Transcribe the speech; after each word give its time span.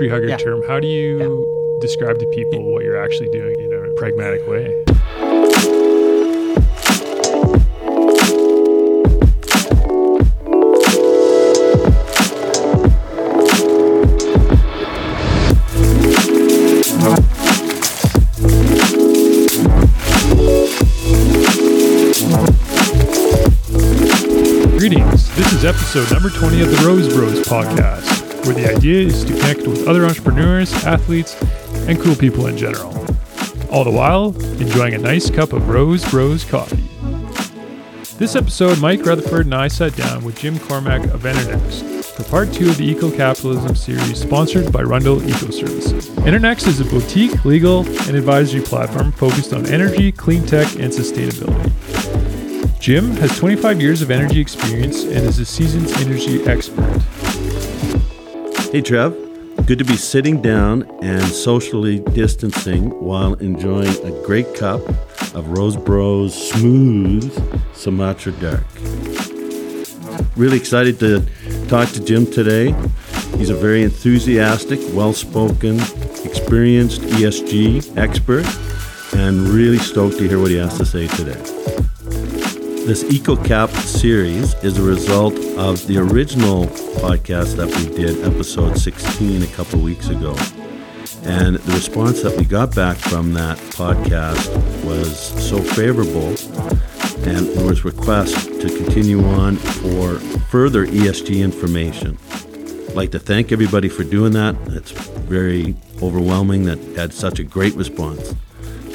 industry 0.00 0.08
hugger 0.08 0.28
Yeah. 0.28 0.36
term. 0.36 0.62
How 0.66 0.80
do 0.80 0.86
you 0.86 1.78
describe 1.80 2.18
to 2.18 2.26
people 2.26 2.72
what 2.72 2.84
you're 2.84 3.02
actually 3.02 3.30
doing 3.30 3.54
in 3.60 3.72
a 3.72 3.92
pragmatic 3.96 4.46
way? 4.48 4.84
Greetings. 24.78 25.28
This 25.36 25.52
is 25.52 25.64
episode 25.66 26.10
number 26.10 26.30
20 26.30 26.62
of 26.62 26.70
the 26.70 26.82
Rose 26.86 27.12
Bros 27.12 27.46
podcast, 27.46 28.09
where 28.44 28.54
the 28.54 28.74
idea 28.74 29.06
is 29.06 29.24
to 29.24 29.32
connect 29.34 29.66
with 29.66 29.86
other 29.86 30.04
entrepreneurs, 30.04 30.72
athletes, 30.84 31.40
and 31.88 32.00
cool 32.00 32.14
people 32.14 32.46
in 32.46 32.56
general. 32.56 32.90
All 33.70 33.84
the 33.84 33.90
while, 33.90 34.34
enjoying 34.60 34.94
a 34.94 34.98
nice 34.98 35.30
cup 35.30 35.52
of 35.52 35.68
Rose 35.68 36.08
Bros 36.10 36.44
coffee. 36.44 36.84
This 38.18 38.36
episode, 38.36 38.78
Mike 38.80 39.04
Rutherford 39.04 39.46
and 39.46 39.54
I 39.54 39.68
sat 39.68 39.96
down 39.96 40.24
with 40.24 40.38
Jim 40.38 40.58
Cormack 40.58 41.04
of 41.14 41.22
EnerNext 41.22 42.04
for 42.04 42.24
part 42.24 42.52
two 42.52 42.68
of 42.68 42.76
the 42.76 42.84
Eco 42.84 43.10
Capitalism 43.10 43.74
series 43.74 44.20
sponsored 44.20 44.72
by 44.72 44.82
Rundle 44.82 45.22
Eco 45.26 45.50
Services. 45.50 46.08
EnerNext 46.16 46.66
is 46.66 46.80
a 46.80 46.84
boutique, 46.84 47.44
legal, 47.44 47.86
and 48.06 48.16
advisory 48.16 48.60
platform 48.60 49.12
focused 49.12 49.52
on 49.52 49.66
energy, 49.66 50.12
clean 50.12 50.44
tech, 50.44 50.66
and 50.74 50.92
sustainability. 50.92 51.70
Jim 52.78 53.10
has 53.12 53.38
25 53.38 53.80
years 53.80 54.02
of 54.02 54.10
energy 54.10 54.40
experience 54.40 55.04
and 55.04 55.18
is 55.18 55.38
a 55.38 55.44
seasoned 55.44 55.88
energy 56.02 56.42
expert. 56.44 57.00
Hey, 58.72 58.82
Trev. 58.82 59.16
Good 59.66 59.78
to 59.80 59.84
be 59.84 59.96
sitting 59.96 60.40
down 60.40 60.84
and 61.02 61.24
socially 61.24 61.98
distancing 61.98 62.90
while 63.04 63.34
enjoying 63.34 63.92
a 64.06 64.12
great 64.24 64.54
cup 64.54 64.80
of 65.34 65.48
Rose 65.48 65.76
Bros 65.76 66.50
Smooth 66.52 67.32
Sumatra 67.74 68.30
Dark. 68.30 68.64
Really 70.36 70.56
excited 70.56 71.00
to 71.00 71.26
talk 71.66 71.88
to 71.88 72.04
Jim 72.04 72.26
today. 72.26 72.72
He's 73.36 73.50
a 73.50 73.56
very 73.56 73.82
enthusiastic, 73.82 74.78
well 74.92 75.14
spoken, 75.14 75.80
experienced 76.24 77.00
ESG 77.00 77.96
expert, 77.96 78.46
and 79.18 79.48
really 79.48 79.78
stoked 79.78 80.18
to 80.18 80.28
hear 80.28 80.38
what 80.38 80.52
he 80.52 80.58
has 80.58 80.78
to 80.78 80.84
say 80.86 81.08
today. 81.08 81.59
This 82.86 83.04
EcoCap 83.04 83.68
series 83.82 84.54
is 84.64 84.78
a 84.78 84.82
result 84.82 85.34
of 85.58 85.86
the 85.86 85.98
original 85.98 86.64
podcast 87.00 87.56
that 87.56 87.68
we 87.76 87.94
did, 87.94 88.24
episode 88.24 88.78
16, 88.78 89.42
a 89.42 89.46
couple 89.48 89.80
weeks 89.80 90.08
ago. 90.08 90.34
And 91.24 91.56
the 91.56 91.72
response 91.72 92.22
that 92.22 92.36
we 92.36 92.44
got 92.44 92.74
back 92.74 92.96
from 92.96 93.34
that 93.34 93.58
podcast 93.58 94.48
was 94.82 95.18
so 95.18 95.60
favorable, 95.60 96.28
and 97.28 97.46
there 97.54 97.66
was 97.66 97.84
request 97.84 98.46
to 98.60 98.68
continue 98.68 99.22
on 99.24 99.56
for 99.56 100.18
further 100.48 100.86
ESG 100.86 101.44
information. 101.44 102.18
I'd 102.88 102.96
like 102.96 103.12
to 103.12 103.20
thank 103.20 103.52
everybody 103.52 103.90
for 103.90 104.04
doing 104.04 104.32
that. 104.32 104.56
It's 104.68 104.90
very 104.90 105.76
overwhelming 106.02 106.64
that 106.64 106.78
had 106.96 107.12
such 107.12 107.38
a 107.38 107.44
great 107.44 107.74
response. 107.74 108.34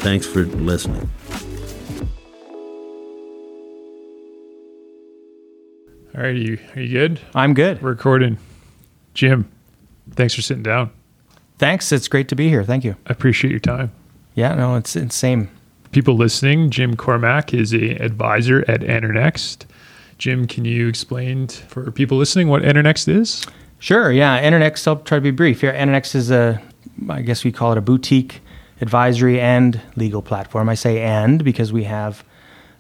Thanks 0.02 0.26
for 0.26 0.46
listening. 0.46 1.10
All 6.16 6.22
right, 6.22 6.30
are 6.30 6.34
you, 6.34 6.58
are 6.78 6.82
you 6.82 6.98
good? 6.98 7.20
I'm 7.34 7.54
good. 7.54 7.82
We're 7.82 7.90
recording. 7.90 8.38
Jim, 9.14 9.52
thanks 10.12 10.34
for 10.34 10.42
sitting 10.42 10.64
down. 10.64 10.92
Thanks. 11.58 11.92
It's 11.92 12.08
great 12.08 12.30
to 12.30 12.36
be 12.36 12.48
here. 12.48 12.64
Thank 12.64 12.86
you. 12.86 12.96
I 13.06 13.12
appreciate 13.12 13.52
your 13.52 13.60
time. 13.60 13.92
Yeah, 14.34 14.56
no, 14.56 14.78
it's 14.78 14.96
same. 15.14 15.50
People 15.92 16.16
listening, 16.16 16.70
Jim 16.70 16.96
Cormack 16.96 17.54
is 17.54 17.74
a 17.74 17.96
advisor 17.98 18.64
at 18.70 18.80
EnerNext. 18.80 19.66
Jim, 20.18 20.48
can 20.48 20.64
you 20.64 20.88
explain 20.88 21.50
for 21.50 21.92
people 21.92 22.18
listening 22.18 22.48
what 22.48 22.62
EnerNext 22.62 23.10
is? 23.10 23.46
Sure. 23.80 24.10
Yeah. 24.10 24.42
EnerNext. 24.42 24.88
I'll 24.88 24.98
try 24.98 25.18
to 25.18 25.22
be 25.22 25.32
brief 25.32 25.60
here. 25.60 25.74
EnerNext 25.74 26.16
is 26.16 26.32
a, 26.32 26.62
I 27.10 27.24
guess 27.24 27.44
we 27.44 27.52
call 27.52 27.74
it 27.74 27.78
a 27.78 27.82
boutique 27.82 28.42
advisory 28.80 29.42
and 29.42 29.82
legal 29.98 30.22
platform. 30.22 30.70
I 30.70 30.76
say 30.76 31.02
and 31.02 31.44
because 31.44 31.74
we 31.74 31.84
have 31.84 32.24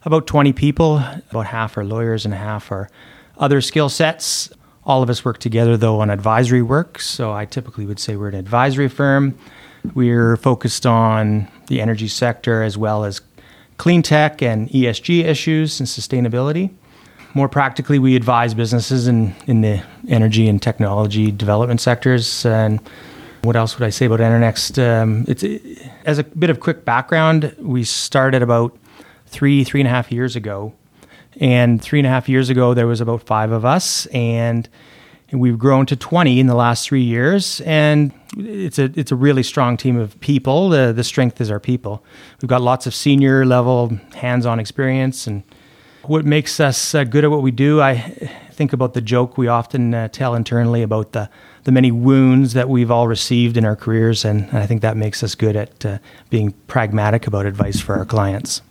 about 0.05 0.25
20 0.25 0.53
people. 0.53 1.03
About 1.31 1.47
half 1.47 1.77
are 1.77 1.83
lawyers 1.83 2.23
and 2.23 2.33
half 2.33 2.71
are 2.71 2.89
other 3.37 3.61
skill 3.61 3.89
sets. 3.89 4.49
All 4.83 5.01
of 5.01 5.09
us 5.09 5.25
work 5.25 5.39
together 5.39 5.77
though 5.77 6.01
on 6.01 6.09
advisory 6.09 6.61
work. 6.61 6.99
So 6.99 7.31
I 7.31 7.45
typically 7.45 7.85
would 7.85 7.99
say 7.99 8.15
we're 8.15 8.29
an 8.29 8.35
advisory 8.35 8.87
firm. 8.87 9.37
We're 9.93 10.37
focused 10.37 10.85
on 10.85 11.47
the 11.67 11.81
energy 11.81 12.07
sector 12.07 12.63
as 12.63 12.77
well 12.77 13.05
as 13.05 13.21
clean 13.77 14.01
tech 14.01 14.41
and 14.41 14.69
ESG 14.69 15.23
issues 15.23 15.79
and 15.79 15.87
sustainability. 15.87 16.71
More 17.33 17.49
practically, 17.49 17.99
we 17.99 18.15
advise 18.15 18.53
businesses 18.53 19.07
in, 19.07 19.35
in 19.45 19.61
the 19.61 19.83
energy 20.07 20.47
and 20.47 20.61
technology 20.61 21.31
development 21.31 21.81
sectors. 21.81 22.45
And 22.45 22.79
what 23.41 23.57
else 23.57 23.77
would 23.77 23.85
I 23.85 23.89
say 23.89 24.05
about 24.05 24.21
EnerNext? 24.21 24.81
Um, 24.81 25.25
it's 25.27 25.43
as 26.05 26.17
a 26.17 26.23
bit 26.23 26.49
of 26.49 26.61
quick 26.61 26.85
background. 26.85 27.53
We 27.59 27.83
started 27.83 28.41
about 28.41 28.77
three, 29.27 29.65
three 29.65 29.81
and 29.81 29.87
a 29.87 29.91
half 29.91 30.11
years 30.11 30.37
ago, 30.37 30.73
and 31.39 31.81
three 31.81 31.99
and 31.99 32.05
a 32.05 32.09
half 32.09 32.29
years 32.29 32.49
ago 32.49 32.73
there 32.73 32.87
was 32.87 33.01
about 33.01 33.23
five 33.23 33.51
of 33.51 33.65
us, 33.65 34.05
and 34.07 34.69
we've 35.31 35.57
grown 35.57 35.85
to 35.87 35.95
20 35.95 36.39
in 36.39 36.47
the 36.47 36.55
last 36.55 36.87
three 36.87 37.03
years. 37.03 37.61
And 37.61 38.13
it's 38.37 38.79
a 38.79 38.91
it's 38.95 39.11
a 39.11 39.15
really 39.15 39.43
strong 39.43 39.77
team 39.77 39.97
of 39.97 40.19
people. 40.19 40.69
The 40.69 40.93
the 40.93 41.03
strength 41.03 41.41
is 41.41 41.51
our 41.51 41.59
people. 41.59 42.03
We've 42.41 42.49
got 42.49 42.61
lots 42.61 42.87
of 42.87 42.93
senior 42.93 43.45
level 43.45 43.99
hands-on 44.13 44.59
experience 44.59 45.27
and 45.27 45.43
what 46.09 46.25
makes 46.25 46.59
us 46.59 46.93
uh, 46.93 47.03
good 47.03 47.23
at 47.23 47.31
what 47.31 47.41
we 47.41 47.51
do, 47.51 47.81
I 47.81 47.97
think 48.51 48.73
about 48.73 48.93
the 48.93 49.01
joke 49.01 49.37
we 49.37 49.47
often 49.47 49.93
uh, 49.93 50.07
tell 50.09 50.35
internally 50.35 50.81
about 50.81 51.11
the, 51.11 51.29
the 51.63 51.71
many 51.71 51.91
wounds 51.91 52.53
that 52.53 52.69
we've 52.69 52.91
all 52.91 53.07
received 53.07 53.57
in 53.57 53.65
our 53.65 53.75
careers, 53.75 54.23
and 54.23 54.49
I 54.51 54.65
think 54.65 54.81
that 54.81 54.97
makes 54.97 55.23
us 55.23 55.35
good 55.35 55.55
at 55.55 55.85
uh, 55.85 55.97
being 56.29 56.51
pragmatic 56.67 57.27
about 57.27 57.45
advice 57.45 57.79
for 57.79 57.95
our 57.95 58.05
clients. 58.05 58.61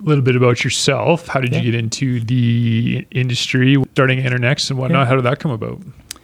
A 0.00 0.02
little 0.08 0.24
bit 0.24 0.36
about 0.36 0.64
yourself. 0.64 1.28
How 1.28 1.40
did 1.40 1.52
Yeah. 1.52 1.60
you 1.60 1.72
get 1.72 1.78
into 1.78 2.20
the 2.20 3.06
industry, 3.10 3.76
starting 3.92 4.20
EnerNext 4.20 4.70
and 4.70 4.78
whatnot? 4.78 5.00
Yeah. 5.02 5.06
How 5.06 5.14
did 5.16 5.24
that 5.24 5.38
come 5.40 5.50
about? 5.50 5.78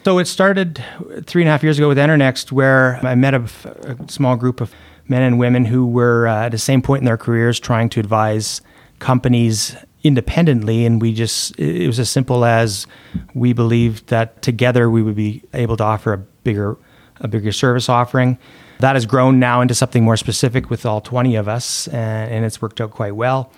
So 0.05 0.19
it 0.19 0.27
started 0.27 0.83
three 1.27 1.43
and 1.43 1.49
a 1.49 1.53
half 1.53 1.63
years 1.63 1.79
ago 1.79 1.89
with 1.89 1.99
EnerNext, 1.99 2.53
where 2.53 2.99
I 3.03 3.15
met 3.15 3.35
a, 3.35 3.43
a 3.83 3.97
small 4.11 4.37
group 4.37 4.61
of 4.61 4.73
men 5.09 5.23
and 5.23 5.39
women 5.39 5.65
who 5.67 5.87
were 5.87 6.27
uh, 6.27 6.45
at 6.47 6.53
the 6.53 6.59
same 6.59 6.81
point 6.81 7.01
in 7.01 7.07
their 7.07 7.17
careers 7.17 7.59
trying 7.61 7.89
to 7.91 8.01
advise 8.01 8.61
companies 8.99 9.77
independently. 10.05 10.87
And 10.87 11.03
we 11.03 11.13
just, 11.13 11.59
it 11.59 11.87
was 11.87 11.99
as 11.99 12.09
simple 12.09 12.45
as 12.45 12.87
we 13.35 13.53
believed 13.53 14.07
that 14.09 14.41
together 14.43 14.89
we 14.89 15.03
would 15.03 15.17
be 15.17 15.43
able 15.53 15.77
to 15.77 15.85
offer 15.85 16.13
a 16.13 16.19
bigger, 16.19 16.77
a 17.21 17.29
bigger 17.29 17.53
service 17.53 17.89
offering. 17.89 18.39
That 18.79 18.95
has 18.95 19.07
grown 19.07 19.39
now 19.39 19.61
into 19.63 19.75
something 19.75 20.05
more 20.05 20.17
specific 20.19 20.71
with 20.71 20.85
all 20.87 21.01
20 21.01 21.35
of 21.37 21.49
us, 21.49 21.89
and, 21.89 22.31
and 22.33 22.45
it's 22.45 22.61
worked 22.63 22.81
out 22.81 22.91
quite 22.91 23.17
well. 23.17 23.51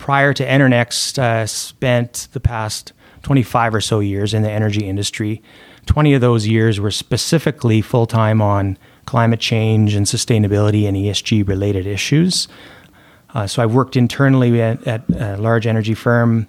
Prior 0.00 0.32
to 0.32 0.46
EnerNext, 0.46 1.18
uh, 1.18 1.46
spent 1.46 2.28
the 2.32 2.40
past 2.40 2.94
25 3.22 3.74
or 3.74 3.80
so 3.82 4.00
years 4.00 4.32
in 4.32 4.40
the 4.40 4.50
energy 4.50 4.88
industry. 4.88 5.42
20 5.84 6.14
of 6.14 6.22
those 6.22 6.46
years 6.46 6.80
were 6.80 6.90
specifically 6.90 7.82
full 7.82 8.06
time 8.06 8.40
on 8.40 8.78
climate 9.04 9.40
change 9.40 9.94
and 9.94 10.06
sustainability 10.06 10.88
and 10.88 10.96
ESG 10.96 11.46
related 11.46 11.86
issues. 11.86 12.48
Uh, 13.34 13.46
so 13.46 13.62
I've 13.62 13.74
worked 13.74 13.94
internally 13.94 14.62
at, 14.62 14.82
at 14.86 15.02
a 15.10 15.36
large 15.36 15.66
energy 15.66 15.94
firm, 15.94 16.48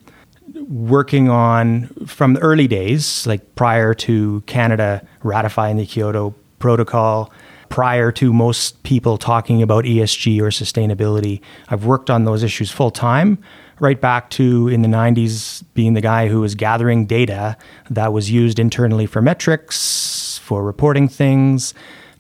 working 0.70 1.28
on 1.28 1.88
from 2.08 2.36
the 2.36 2.40
early 2.40 2.70
days, 2.70 3.28
like 3.28 3.56
prior 3.56 3.94
to 3.96 4.42
Canada 4.46 5.06
ratifying 5.24 5.76
the 5.76 5.86
Kyoto 5.86 6.34
Protocol, 6.60 7.30
prior 7.72 8.12
to 8.12 8.34
most 8.34 8.84
people 8.84 9.18
talking 9.18 9.62
about 9.62 9.86
ESG 9.86 10.40
or 10.42 10.50
sustainability. 10.50 11.42
I've 11.70 11.86
worked 11.86 12.10
on 12.10 12.26
those 12.26 12.44
issues 12.44 12.70
full 12.70 12.92
time, 12.92 13.38
right 13.80 14.00
back 14.00 14.30
to 14.32 14.68
in 14.68 14.82
the 14.82 14.90
90s 14.90 15.64
being 15.74 15.94
the 15.94 16.02
guy 16.02 16.28
who 16.28 16.42
was 16.42 16.54
gathering 16.54 17.06
data 17.06 17.58
that 17.90 18.12
was 18.12 18.30
used 18.30 18.60
internally 18.60 19.06
for 19.06 19.22
metrics, 19.22 20.38
for 20.44 20.64
reporting 20.64 21.08
things, 21.08 21.74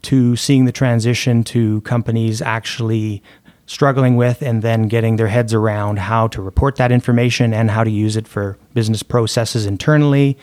to 0.04 0.38
seeing 0.38 0.66
the 0.66 0.72
transition 0.72 1.44
to 1.44 1.82
companies 1.82 2.42
actually 2.42 3.22
struggling 3.66 4.16
with 4.16 4.42
and 4.42 4.62
then 4.62 4.88
getting 4.88 5.18
their 5.18 5.28
heads 5.28 5.54
around 5.54 6.00
how 6.00 6.28
to 6.30 6.42
report 6.42 6.78
that 6.78 6.92
information 6.92 7.54
and 7.54 7.72
how 7.72 7.84
to 7.84 7.92
use 7.92 8.16
it 8.16 8.28
for 8.28 8.58
business 8.74 9.04
processes 9.04 9.66
internally 9.66 10.38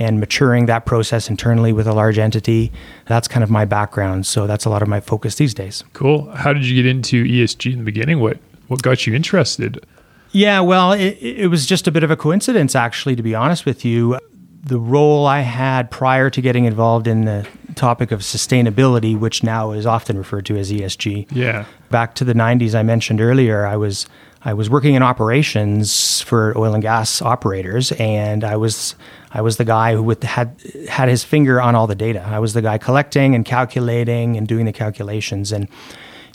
and 0.00 0.18
maturing 0.18 0.64
that 0.64 0.86
process 0.86 1.28
internally 1.28 1.74
with 1.74 1.86
a 1.86 1.92
large 1.92 2.18
entity. 2.18 2.72
That's 3.04 3.28
kind 3.28 3.44
of 3.44 3.50
my 3.50 3.66
background. 3.66 4.26
So 4.26 4.46
that's 4.46 4.64
a 4.64 4.70
lot 4.70 4.80
of 4.80 4.88
my 4.88 4.98
focus 4.98 5.34
these 5.34 5.52
days. 5.52 5.84
Cool. 5.92 6.30
How 6.32 6.54
did 6.54 6.64
you 6.64 6.74
get 6.74 6.88
into 6.88 7.22
ESG 7.24 7.74
in 7.74 7.78
the 7.78 7.84
beginning? 7.84 8.18
What 8.18 8.38
what 8.68 8.82
got 8.82 9.06
you 9.06 9.14
interested? 9.14 9.84
Yeah, 10.32 10.60
well, 10.60 10.92
it, 10.92 11.18
it 11.20 11.50
was 11.50 11.66
just 11.66 11.86
a 11.86 11.90
bit 11.90 12.02
of 12.02 12.10
a 12.10 12.16
coincidence, 12.16 12.74
actually, 12.74 13.16
to 13.16 13.22
be 13.22 13.34
honest 13.34 13.66
with 13.66 13.84
you. 13.84 14.18
The 14.62 14.78
role 14.78 15.26
I 15.26 15.40
had 15.40 15.90
prior 15.90 16.30
to 16.30 16.40
getting 16.40 16.66
involved 16.66 17.06
in 17.06 17.24
the 17.24 17.46
topic 17.74 18.12
of 18.12 18.20
sustainability, 18.20 19.18
which 19.18 19.42
now 19.42 19.72
is 19.72 19.86
often 19.86 20.16
referred 20.16 20.46
to 20.46 20.56
as 20.56 20.70
ESG. 20.70 21.28
Yeah. 21.32 21.64
Back 21.90 22.14
to 22.16 22.24
the 22.24 22.34
90s, 22.34 22.74
I 22.74 22.82
mentioned 22.82 23.20
earlier, 23.20 23.66
I 23.66 23.76
was 23.76 24.06
I 24.42 24.54
was 24.54 24.70
working 24.70 24.94
in 24.94 25.02
operations 25.02 26.22
for 26.22 26.56
oil 26.56 26.72
and 26.72 26.82
gas 26.82 27.20
operators, 27.20 27.92
and 27.92 28.42
I 28.42 28.56
was 28.56 28.94
I 29.32 29.42
was 29.42 29.56
the 29.56 29.64
guy 29.64 29.94
who 29.94 30.02
would, 30.02 30.22
had 30.24 30.60
had 30.88 31.08
his 31.08 31.22
finger 31.22 31.60
on 31.60 31.74
all 31.74 31.86
the 31.86 31.94
data. 31.94 32.24
I 32.26 32.38
was 32.40 32.52
the 32.52 32.62
guy 32.62 32.78
collecting 32.78 33.34
and 33.34 33.44
calculating 33.44 34.36
and 34.36 34.48
doing 34.48 34.64
the 34.66 34.72
calculations. 34.72 35.52
And 35.52 35.68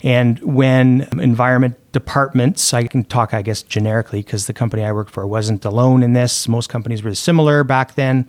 and 0.02 0.38
when 0.40 1.08
environment 1.18 1.76
departments, 1.92 2.74
I 2.74 2.86
can 2.86 3.04
talk, 3.04 3.32
I 3.32 3.42
guess, 3.42 3.62
generically 3.62 4.20
because 4.20 4.46
the 4.46 4.52
company 4.52 4.84
I 4.84 4.92
worked 4.92 5.10
for 5.10 5.26
wasn't 5.26 5.64
alone 5.64 6.02
in 6.02 6.12
this. 6.12 6.46
Most 6.48 6.68
companies 6.68 7.02
were 7.02 7.14
similar 7.14 7.64
back 7.64 7.94
then. 7.94 8.28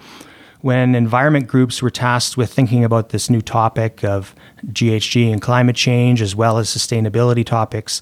When 0.62 0.96
environment 0.96 1.48
groups 1.48 1.82
were 1.82 1.92
tasked 1.92 2.36
with 2.36 2.52
thinking 2.52 2.84
about 2.84 3.10
this 3.10 3.30
new 3.30 3.42
topic 3.42 4.04
of 4.04 4.34
GHG 4.66 5.32
and 5.32 5.42
climate 5.42 5.76
change, 5.76 6.22
as 6.22 6.36
well 6.36 6.58
as 6.58 6.70
sustainability 6.70 7.46
topics, 7.46 8.02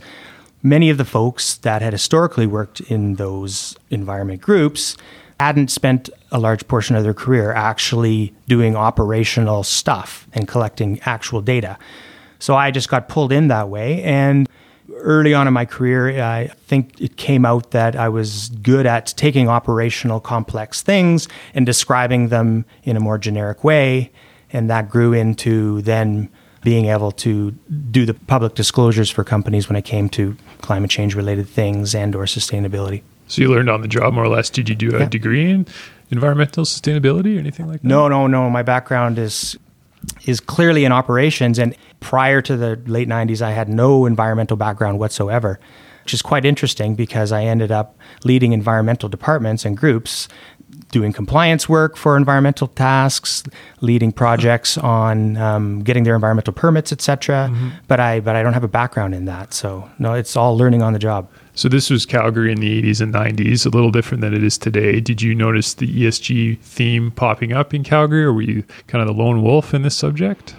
many 0.64 0.90
of 0.90 0.98
the 0.98 1.06
folks 1.06 1.56
that 1.58 1.82
had 1.82 1.92
historically 1.92 2.48
worked 2.48 2.80
in 2.82 3.16
those 3.16 3.76
environment 3.90 4.42
groups 4.42 4.96
hadn't 5.40 5.70
spent 5.70 6.10
a 6.36 6.40
large 6.40 6.68
portion 6.68 6.98
of 6.98 7.04
their 7.04 7.14
career 7.14 7.54
actually 7.54 8.34
doing 8.50 8.76
operational 8.76 9.64
stuff 9.64 10.28
and 10.34 10.50
collecting 10.50 11.00
actual 11.06 11.40
data. 11.40 11.78
So 12.40 12.56
I 12.56 12.72
just 12.72 12.90
got 12.90 13.08
pulled 13.08 13.32
in 13.32 13.48
that 13.48 13.70
way. 13.70 14.04
And 14.04 14.50
early 14.96 15.34
on 15.34 15.48
in 15.48 15.54
my 15.54 15.64
career, 15.64 16.22
I 16.22 16.48
think 16.68 17.00
it 17.00 17.16
came 17.16 17.46
out 17.46 17.72
that 17.72 17.96
I 17.96 18.10
was 18.10 18.50
good 18.62 18.86
at 18.86 19.14
taking 19.16 19.48
operational 19.48 20.20
complex 20.20 20.82
things 20.82 21.30
and 21.54 21.66
describing 21.66 22.28
them 22.28 22.66
in 22.84 22.98
a 22.98 23.00
more 23.00 23.18
generic 23.18 23.64
way. 23.64 24.12
And 24.52 24.70
that 24.70 24.90
grew 24.90 25.14
into 25.14 25.82
then 25.84 26.30
being 26.64 26.88
able 26.88 27.14
to 27.14 27.52
do 27.92 28.06
the 28.06 28.14
public 28.14 28.56
disclosures 28.56 29.10
for 29.10 29.24
companies 29.24 29.70
when 29.70 29.78
it 29.78 29.86
came 29.86 30.10
to 30.10 30.36
climate 30.60 30.92
change 30.92 31.16
related 31.16 31.48
things 31.48 31.96
and 31.96 32.14
or 32.14 32.26
sustainability. 32.26 33.04
So 33.28 33.42
you 33.42 33.50
learned 33.50 33.70
on 33.70 33.82
the 33.82 33.88
job 33.88 34.14
more 34.14 34.24
or 34.24 34.28
less. 34.28 34.50
Did 34.50 34.70
you 34.70 34.76
do 34.76 34.96
a 34.96 35.00
yeah. 35.00 35.06
degree 35.10 35.50
in 35.50 35.66
environmental 36.12 36.64
sustainability 36.66 37.36
or 37.36 37.40
anything 37.40 37.68
like 37.68 37.82
that? 37.82 37.88
No, 37.88 38.08
no, 38.08 38.28
no. 38.28 38.50
My 38.50 38.64
background 38.64 39.18
is 39.20 39.58
is 40.26 40.40
clearly 40.40 40.86
in 40.86 40.92
operations 40.92 41.58
and 41.58 41.76
prior 42.00 42.40
to 42.40 42.56
the 42.56 42.80
late 42.86 43.08
90s 43.08 43.42
I 43.42 43.52
had 43.52 43.68
no 43.68 44.06
environmental 44.06 44.56
background 44.56 45.00
whatsoever 45.00 45.60
which 46.04 46.14
is 46.14 46.22
quite 46.22 46.46
interesting 46.46 46.94
because 46.94 47.32
I 47.32 47.46
ended 47.46 47.72
up 47.72 47.98
leading 48.24 48.52
environmental 48.54 49.10
departments 49.10 49.66
and 49.66 49.76
groups 49.76 50.28
doing 50.96 51.12
compliance 51.12 51.68
work 51.68 51.98
for 51.98 52.16
environmental 52.16 52.70
tasks, 52.70 53.44
leading 53.82 54.14
projects 54.14 54.78
on 54.78 55.36
um, 55.36 55.84
getting 55.84 56.06
their 56.06 56.16
environmental 56.16 56.54
permits, 56.54 56.94
etc. 56.94 57.50
Mm-hmm. 57.52 57.70
But 57.90 58.00
I 58.00 58.22
but 58.22 58.38
I 58.38 58.42
don't 58.42 58.54
have 58.54 58.64
a 58.64 58.70
background 58.70 59.14
in 59.14 59.26
that, 59.26 59.54
so 59.54 59.90
no, 60.00 60.14
it's 60.14 60.38
all 60.38 60.58
learning 60.58 60.82
on 60.82 60.94
the 60.94 61.00
job. 61.00 61.28
So 61.54 61.68
this 61.68 61.90
was 61.90 62.06
Calgary 62.06 62.50
in 62.50 62.62
the 62.62 62.82
80s 62.82 63.02
and 63.02 63.14
90s, 63.14 63.66
a 63.66 63.70
little 63.70 63.92
different 63.92 64.22
than 64.22 64.34
it 64.34 64.42
is 64.42 64.58
today. 64.58 65.02
Did 65.02 65.22
you 65.22 65.36
notice 65.36 65.74
the 65.74 65.88
ESG 65.88 66.60
theme 66.60 67.12
popping 67.12 67.52
up 67.52 67.74
in 67.74 67.84
Calgary, 67.84 68.24
or 68.24 68.32
were 68.32 68.42
you 68.42 68.64
kind 68.88 69.02
of 69.02 69.08
the 69.14 69.22
lone 69.22 69.44
wolf 69.44 69.74
in 69.74 69.82
this 69.82 69.98
subject? 69.98 70.56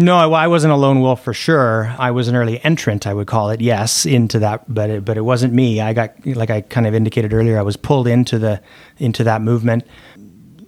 No, 0.00 0.16
I, 0.16 0.46
wasn't 0.46 0.72
a 0.72 0.76
lone 0.76 1.00
wolf 1.00 1.24
for 1.24 1.34
sure. 1.34 1.92
I 1.98 2.12
was 2.12 2.28
an 2.28 2.36
early 2.36 2.62
entrant, 2.64 3.04
I 3.04 3.14
would 3.14 3.26
call 3.26 3.50
it, 3.50 3.60
yes, 3.60 4.06
into 4.06 4.38
that, 4.38 4.72
but 4.72 4.90
it, 4.90 5.04
but 5.04 5.16
it 5.16 5.22
wasn't 5.22 5.52
me. 5.52 5.80
I 5.80 5.92
got, 5.92 6.24
like 6.24 6.50
I 6.50 6.60
kind 6.60 6.86
of 6.86 6.94
indicated 6.94 7.32
earlier, 7.32 7.58
I 7.58 7.62
was 7.62 7.76
pulled 7.76 8.06
into 8.06 8.38
the 8.38 8.60
into 8.98 9.24
that 9.24 9.42
movement. 9.42 9.84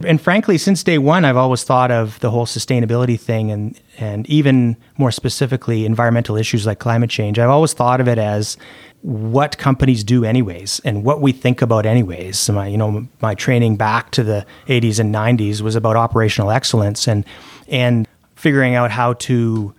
And 0.05 0.21
frankly, 0.21 0.59
since 0.59 0.83
day 0.83 0.99
one, 0.99 1.25
I've 1.25 1.37
always 1.37 1.63
thought 1.63 1.93
of 1.93 2.19
the 2.21 2.31
whole 2.31 2.47
sustainability 2.47 3.21
thing, 3.21 3.53
and 3.53 3.79
and 3.99 4.27
even 4.29 4.77
more 4.99 5.13
specifically, 5.13 5.85
environmental 5.85 6.37
issues 6.37 6.67
like 6.67 6.79
climate 6.79 7.11
change. 7.11 7.39
I've 7.39 7.51
always 7.51 7.73
thought 7.73 8.01
of 8.01 8.09
it 8.09 8.19
as 8.19 8.57
what 9.03 9.59
companies 9.59 10.03
do 10.03 10.25
anyways 10.25 10.81
and 10.85 11.05
what 11.05 11.21
we 11.21 11.33
think 11.33 11.63
about 11.63 11.87
anyways. 11.87 12.39
So 12.39 12.53
my, 12.53 12.67
you 12.67 12.77
know, 12.77 13.07
my 13.23 13.35
training 13.35 13.77
back 13.77 14.11
to 14.13 14.23
the 14.23 14.45
80s 14.67 14.99
and 14.99 15.15
90s 15.15 15.61
was 15.61 15.75
about 15.77 15.97
operational 15.97 16.51
excellence 16.51 17.07
and 17.07 17.25
and 17.69 18.09
figuring 18.41 18.75
out 18.75 18.91
how 18.91 19.13
to 19.13 19.75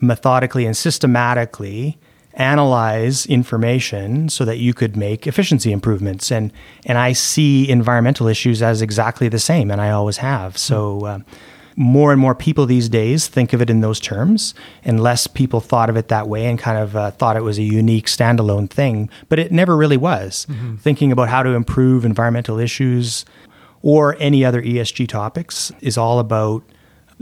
methodically 0.00 0.66
and 0.66 0.76
systematically 0.76 1.96
analyze 2.34 3.26
information 3.26 4.28
so 4.28 4.44
that 4.44 4.58
you 4.58 4.74
could 4.74 4.96
make 4.96 5.26
efficiency 5.26 5.70
improvements 5.70 6.32
and 6.32 6.50
and 6.86 6.98
I 6.98 7.12
see 7.12 7.68
environmental 7.68 8.26
issues 8.26 8.62
as 8.62 8.82
exactly 8.82 9.28
the 9.28 9.38
same 9.38 9.70
and 9.70 9.80
I 9.80 9.90
always 9.90 10.16
have. 10.16 10.58
So 10.58 11.04
uh, 11.04 11.18
more 11.76 12.10
and 12.12 12.20
more 12.20 12.34
people 12.34 12.66
these 12.66 12.88
days 12.88 13.28
think 13.28 13.52
of 13.52 13.62
it 13.62 13.70
in 13.70 13.80
those 13.80 14.00
terms, 14.00 14.54
and 14.84 15.02
less 15.02 15.26
people 15.26 15.60
thought 15.60 15.88
of 15.88 15.96
it 15.96 16.08
that 16.08 16.28
way 16.28 16.44
and 16.46 16.58
kind 16.58 16.78
of 16.78 16.94
uh, 16.94 17.10
thought 17.12 17.36
it 17.36 17.42
was 17.42 17.58
a 17.58 17.62
unique 17.62 18.06
standalone 18.06 18.68
thing. 18.68 19.08
But 19.30 19.38
it 19.38 19.52
never 19.52 19.74
really 19.74 19.96
was. 19.96 20.46
Mm-hmm. 20.50 20.76
Thinking 20.76 21.12
about 21.12 21.30
how 21.30 21.42
to 21.42 21.50
improve 21.50 22.04
environmental 22.04 22.58
issues 22.58 23.24
or 23.80 24.16
any 24.18 24.44
other 24.44 24.60
ESG 24.60 25.08
topics 25.08 25.72
is 25.80 25.96
all 25.96 26.18
about 26.18 26.62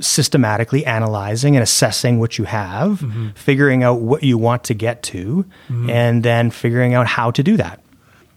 systematically 0.01 0.85
analyzing 0.87 1.57
and 1.57 1.63
assessing 1.63 2.19
what 2.19 2.39
you 2.39 2.45
have, 2.45 3.01
mm-hmm. 3.01 3.31
figuring 3.31 3.83
out 3.83 4.01
what 4.01 4.23
you 4.23 4.39
want 4.39 4.65
to 4.65 4.75
get 4.75 5.03
to, 5.05 5.45
mm-hmm. 5.69 5.91
and 5.91 6.23
then 6.23 6.51
figuring 6.51 6.95
out 6.95 7.07
how 7.07 7.31
to 7.31 7.43
do 7.43 7.57
that 7.57 7.81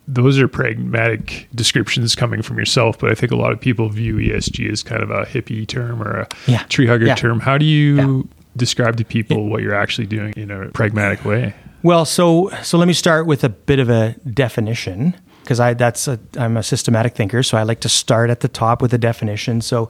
those 0.07 0.39
are 0.39 0.47
pragmatic 0.47 1.47
descriptions 1.55 2.15
coming 2.15 2.41
from 2.41 2.57
yourself, 2.57 2.99
but 2.99 3.09
I 3.09 3.15
think 3.15 3.31
a 3.31 3.35
lot 3.35 3.51
of 3.51 3.59
people 3.59 3.89
view 3.89 4.15
ESG 4.15 4.69
as 4.71 4.83
kind 4.83 5.01
of 5.01 5.09
a 5.09 5.23
hippie 5.25 5.67
term 5.67 6.01
or 6.01 6.21
a 6.21 6.27
yeah. 6.45 6.63
tree 6.63 6.87
hugger 6.87 7.05
yeah. 7.05 7.15
term. 7.15 7.39
How 7.39 7.57
do 7.57 7.65
you 7.65 7.95
yeah. 7.95 8.21
describe 8.57 8.97
to 8.97 9.05
people 9.05 9.49
what 9.49 9.61
you're 9.61 9.75
actually 9.75 10.07
doing 10.07 10.33
in 10.35 10.51
a 10.51 10.69
pragmatic 10.69 11.23
way? 11.23 11.53
Well, 11.83 12.05
so 12.05 12.49
so 12.63 12.77
let 12.77 12.87
me 12.87 12.93
start 12.93 13.25
with 13.27 13.43
a 13.43 13.49
bit 13.49 13.79
of 13.79 13.89
a 13.89 14.13
definition 14.29 15.15
because 15.41 15.59
I 15.59 15.73
that's 15.73 16.07
a, 16.07 16.19
I'm 16.37 16.57
a 16.57 16.63
systematic 16.63 17.15
thinker, 17.15 17.43
so 17.43 17.57
I 17.57 17.63
like 17.63 17.81
to 17.81 17.89
start 17.89 18.29
at 18.29 18.41
the 18.41 18.47
top 18.47 18.81
with 18.81 18.93
a 18.93 18.97
definition. 18.97 19.61
So 19.61 19.89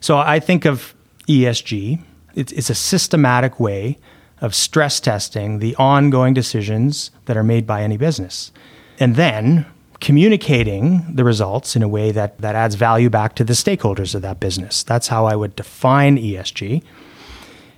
so 0.00 0.18
I 0.18 0.40
think 0.40 0.64
of 0.64 0.94
ESG. 1.26 2.02
It's, 2.34 2.52
it's 2.52 2.70
a 2.70 2.74
systematic 2.74 3.60
way 3.60 3.98
of 4.40 4.54
stress 4.54 4.98
testing 5.00 5.60
the 5.60 5.76
ongoing 5.76 6.34
decisions 6.34 7.10
that 7.26 7.36
are 7.36 7.44
made 7.44 7.66
by 7.66 7.82
any 7.82 7.96
business 7.96 8.50
and 8.98 9.16
then 9.16 9.66
communicating 10.00 11.14
the 11.14 11.22
results 11.22 11.76
in 11.76 11.82
a 11.82 11.88
way 11.88 12.10
that, 12.10 12.36
that 12.38 12.56
adds 12.56 12.74
value 12.74 13.08
back 13.08 13.36
to 13.36 13.44
the 13.44 13.52
stakeholders 13.52 14.16
of 14.16 14.22
that 14.22 14.40
business. 14.40 14.82
That's 14.82 15.08
how 15.08 15.26
I 15.26 15.36
would 15.36 15.54
define 15.54 16.18
ESG. 16.18 16.82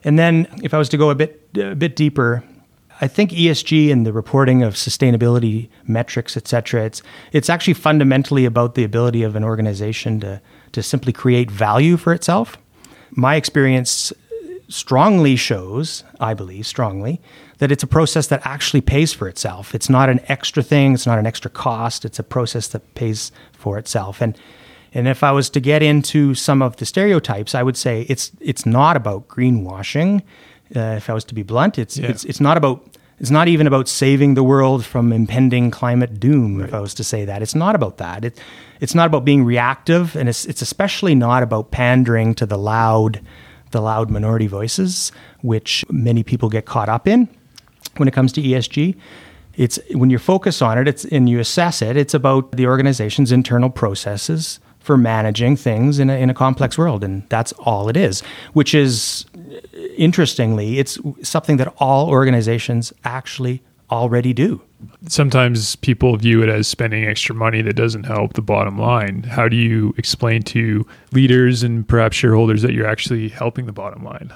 And 0.04 0.18
then 0.18 0.46
if 0.62 0.72
I 0.72 0.78
was 0.78 0.88
to 0.90 0.96
go 0.96 1.10
a 1.10 1.14
bit 1.14 1.40
a 1.56 1.74
bit 1.74 1.96
deeper, 1.96 2.42
I 3.00 3.08
think 3.08 3.30
ESG 3.30 3.92
and 3.92 4.06
the 4.06 4.12
reporting 4.12 4.62
of 4.62 4.74
sustainability 4.74 5.68
metrics, 5.86 6.36
et 6.36 6.48
cetera, 6.48 6.84
it's, 6.84 7.02
it's 7.32 7.50
actually 7.50 7.74
fundamentally 7.74 8.44
about 8.44 8.74
the 8.74 8.84
ability 8.84 9.22
of 9.22 9.36
an 9.36 9.44
organization 9.44 10.20
to, 10.20 10.40
to 10.72 10.82
simply 10.82 11.12
create 11.12 11.50
value 11.50 11.96
for 11.96 12.12
itself. 12.12 12.56
My 13.16 13.36
experience 13.36 14.12
strongly 14.68 15.36
shows, 15.36 16.04
I 16.20 16.34
believe 16.34 16.66
strongly, 16.66 17.20
that 17.58 17.70
it's 17.70 17.82
a 17.82 17.86
process 17.86 18.26
that 18.28 18.44
actually 18.44 18.80
pays 18.80 19.12
for 19.12 19.28
itself. 19.28 19.74
It's 19.74 19.88
not 19.88 20.08
an 20.08 20.20
extra 20.28 20.62
thing, 20.62 20.94
it's 20.94 21.06
not 21.06 21.18
an 21.18 21.26
extra 21.26 21.50
cost, 21.50 22.04
it's 22.04 22.18
a 22.18 22.22
process 22.22 22.68
that 22.68 22.94
pays 22.94 23.30
for 23.52 23.78
itself. 23.78 24.20
And 24.20 24.38
and 24.96 25.08
if 25.08 25.24
I 25.24 25.32
was 25.32 25.50
to 25.50 25.60
get 25.60 25.82
into 25.82 26.34
some 26.34 26.62
of 26.62 26.76
the 26.76 26.86
stereotypes, 26.86 27.54
I 27.54 27.62
would 27.62 27.76
say 27.76 28.02
it's 28.08 28.30
it's 28.40 28.64
not 28.64 28.96
about 28.96 29.28
greenwashing. 29.28 30.22
Uh, 30.74 30.96
if 30.96 31.10
I 31.10 31.14
was 31.14 31.24
to 31.24 31.34
be 31.34 31.42
blunt, 31.42 31.78
it's 31.78 31.96
yeah. 31.96 32.08
it's 32.08 32.24
it's 32.24 32.40
not 32.40 32.56
about 32.56 32.96
it's 33.18 33.30
not 33.30 33.48
even 33.48 33.66
about 33.66 33.88
saving 33.88 34.34
the 34.34 34.42
world 34.42 34.84
from 34.84 35.12
impending 35.12 35.70
climate 35.70 36.18
doom. 36.18 36.58
Right. 36.58 36.68
If 36.68 36.74
I 36.74 36.80
was 36.80 36.94
to 36.94 37.04
say 37.04 37.24
that, 37.24 37.42
it's 37.42 37.54
not 37.54 37.74
about 37.74 37.98
that. 37.98 38.24
It, 38.24 38.40
it's 38.80 38.94
not 38.94 39.06
about 39.06 39.24
being 39.24 39.44
reactive, 39.44 40.16
and 40.16 40.28
it's 40.28 40.44
it's 40.46 40.62
especially 40.62 41.14
not 41.14 41.42
about 41.42 41.70
pandering 41.70 42.34
to 42.34 42.46
the 42.46 42.58
loud 42.58 43.20
the 43.70 43.80
loud 43.80 44.10
minority 44.10 44.46
voices, 44.46 45.12
which 45.42 45.84
many 45.90 46.22
people 46.22 46.48
get 46.48 46.64
caught 46.64 46.88
up 46.88 47.06
in 47.06 47.28
when 47.96 48.08
it 48.08 48.12
comes 48.12 48.32
to 48.32 48.42
ESG. 48.42 48.96
It's 49.56 49.78
when 49.92 50.10
you 50.10 50.18
focus 50.18 50.60
on 50.60 50.78
it, 50.78 50.88
it's 50.88 51.04
and 51.04 51.28
you 51.28 51.38
assess 51.38 51.82
it. 51.82 51.96
It's 51.96 52.14
about 52.14 52.52
the 52.52 52.66
organization's 52.66 53.30
internal 53.30 53.70
processes 53.70 54.58
for 54.80 54.98
managing 54.98 55.56
things 55.56 55.98
in 55.98 56.10
a, 56.10 56.14
in 56.14 56.28
a 56.28 56.34
complex 56.34 56.76
world, 56.76 57.02
and 57.02 57.26
that's 57.30 57.52
all 57.52 57.88
it 57.88 57.96
is. 57.96 58.20
Which 58.52 58.74
is 58.74 59.24
interestingly, 59.96 60.78
it's 60.78 60.98
something 61.22 61.56
that 61.58 61.72
all 61.78 62.08
organizations 62.08 62.92
actually 63.04 63.62
already 63.90 64.32
do. 64.32 64.60
Sometimes 65.08 65.76
people 65.76 66.16
view 66.16 66.42
it 66.42 66.48
as 66.48 66.66
spending 66.68 67.04
extra 67.04 67.34
money 67.34 67.62
that 67.62 67.74
doesn't 67.74 68.04
help 68.04 68.34
the 68.34 68.42
bottom 68.42 68.78
line. 68.78 69.22
How 69.22 69.48
do 69.48 69.56
you 69.56 69.94
explain 69.96 70.42
to 70.44 70.86
leaders 71.12 71.62
and 71.62 71.86
perhaps 71.86 72.16
shareholders 72.16 72.62
that 72.62 72.72
you're 72.72 72.86
actually 72.86 73.28
helping 73.28 73.66
the 73.66 73.72
bottom 73.72 74.04
line? 74.04 74.32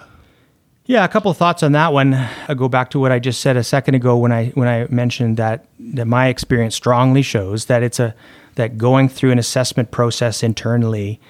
Yeah, 0.87 1.05
a 1.05 1.09
couple 1.09 1.31
of 1.31 1.37
thoughts 1.37 1.63
on 1.63 1.73
that 1.73 1.93
one. 1.93 2.15
I 2.15 2.55
go 2.55 2.67
back 2.67 2.89
to 2.91 2.99
what 2.99 3.13
I 3.13 3.19
just 3.19 3.43
said 3.43 3.59
a 3.59 3.65
second 3.65 3.95
ago 3.95 4.17
when 4.17 4.33
I 4.33 4.47
when 4.51 4.69
I 4.69 4.87
mentioned 4.89 5.37
that 5.37 5.67
that 5.79 6.07
my 6.07 6.29
experience 6.29 6.75
strongly 6.75 7.21
shows 7.21 7.67
that 7.67 7.83
it's 7.83 8.01
a 8.01 8.15
that 8.55 8.79
going 8.79 9.11
through 9.11 9.33
an 9.33 9.39
assessment 9.39 9.91
process 9.91 10.43
internally 10.43 11.21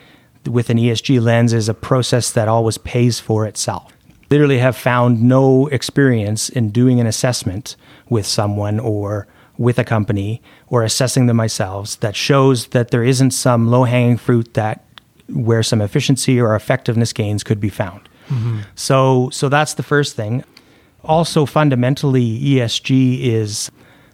with 0.47 0.71
an 0.71 0.79
ESG 0.79 1.21
lens 1.21 1.53
is 1.53 1.69
a 1.69 1.75
process 1.75 2.31
that 2.31 2.47
always 2.47 2.79
pays 2.79 3.19
for 3.19 3.47
itself. 3.47 3.93
Literally, 4.31 4.59
have 4.59 4.77
found 4.77 5.23
no 5.23 5.69
experience 5.69 6.49
in 6.49 6.71
doing 6.71 7.01
an 7.01 7.07
assessment 7.07 7.77
with 8.09 8.27
someone 8.27 8.79
or 8.79 9.27
with 9.57 9.79
a 9.79 9.85
company 9.85 10.41
or 10.69 10.85
assessing 10.85 11.27
them 11.27 11.37
myself 11.37 11.99
that 12.01 12.15
shows 12.15 12.69
that 12.69 12.91
there 12.91 13.03
isn't 13.03 13.33
some 13.33 13.69
low 13.69 13.85
hanging 13.85 14.17
fruit 14.17 14.55
that 14.55 14.85
where 15.29 15.63
some 15.63 15.81
efficiency 15.81 16.41
or 16.41 16.55
effectiveness 16.55 17.13
gains 17.13 17.43
could 17.43 17.61
be 17.61 17.69
found. 17.69 18.09
Mm-hmm. 18.29 18.61
So, 18.75 19.31
so 19.31 19.49
that's 19.49 19.75
the 19.75 19.83
first 19.83 20.17
thing. 20.17 20.45
Also, 21.05 21.47
fundamentally, 21.47 22.41
ESG 22.41 23.21
is 23.21 23.71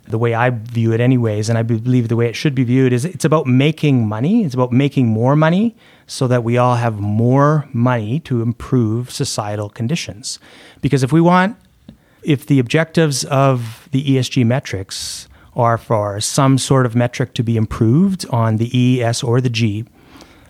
the 0.06 0.18
way 0.18 0.34
I 0.34 0.50
view 0.50 0.92
it, 0.92 1.00
anyways, 1.00 1.48
and 1.48 1.56
I 1.56 1.62
believe 1.62 2.08
the 2.08 2.16
way 2.16 2.28
it 2.28 2.36
should 2.36 2.54
be 2.54 2.64
viewed 2.64 2.92
is 2.92 3.04
it's 3.04 3.24
about 3.24 3.46
making 3.46 4.06
money. 4.06 4.44
It's 4.44 4.54
about 4.54 4.72
making 4.72 5.08
more 5.08 5.34
money 5.34 5.76
so 6.06 6.28
that 6.28 6.44
we 6.44 6.58
all 6.58 6.76
have 6.76 7.00
more 7.00 7.68
money 7.72 8.20
to 8.20 8.42
improve 8.42 9.10
societal 9.10 9.70
conditions. 9.70 10.38
Because 10.82 11.02
if 11.02 11.12
we 11.12 11.20
want, 11.20 11.56
if 12.22 12.46
the 12.46 12.58
objectives 12.58 13.24
of 13.24 13.88
the 13.92 14.04
ESG 14.04 14.44
metrics 14.44 15.28
are 15.56 15.78
for 15.78 16.20
some 16.20 16.58
sort 16.58 16.84
of 16.84 16.94
metric 16.94 17.32
to 17.34 17.42
be 17.42 17.56
improved 17.56 18.26
on 18.30 18.56
the 18.56 18.76
E, 18.78 19.02
S, 19.02 19.22
or 19.22 19.40
the 19.40 19.50
G, 19.50 19.84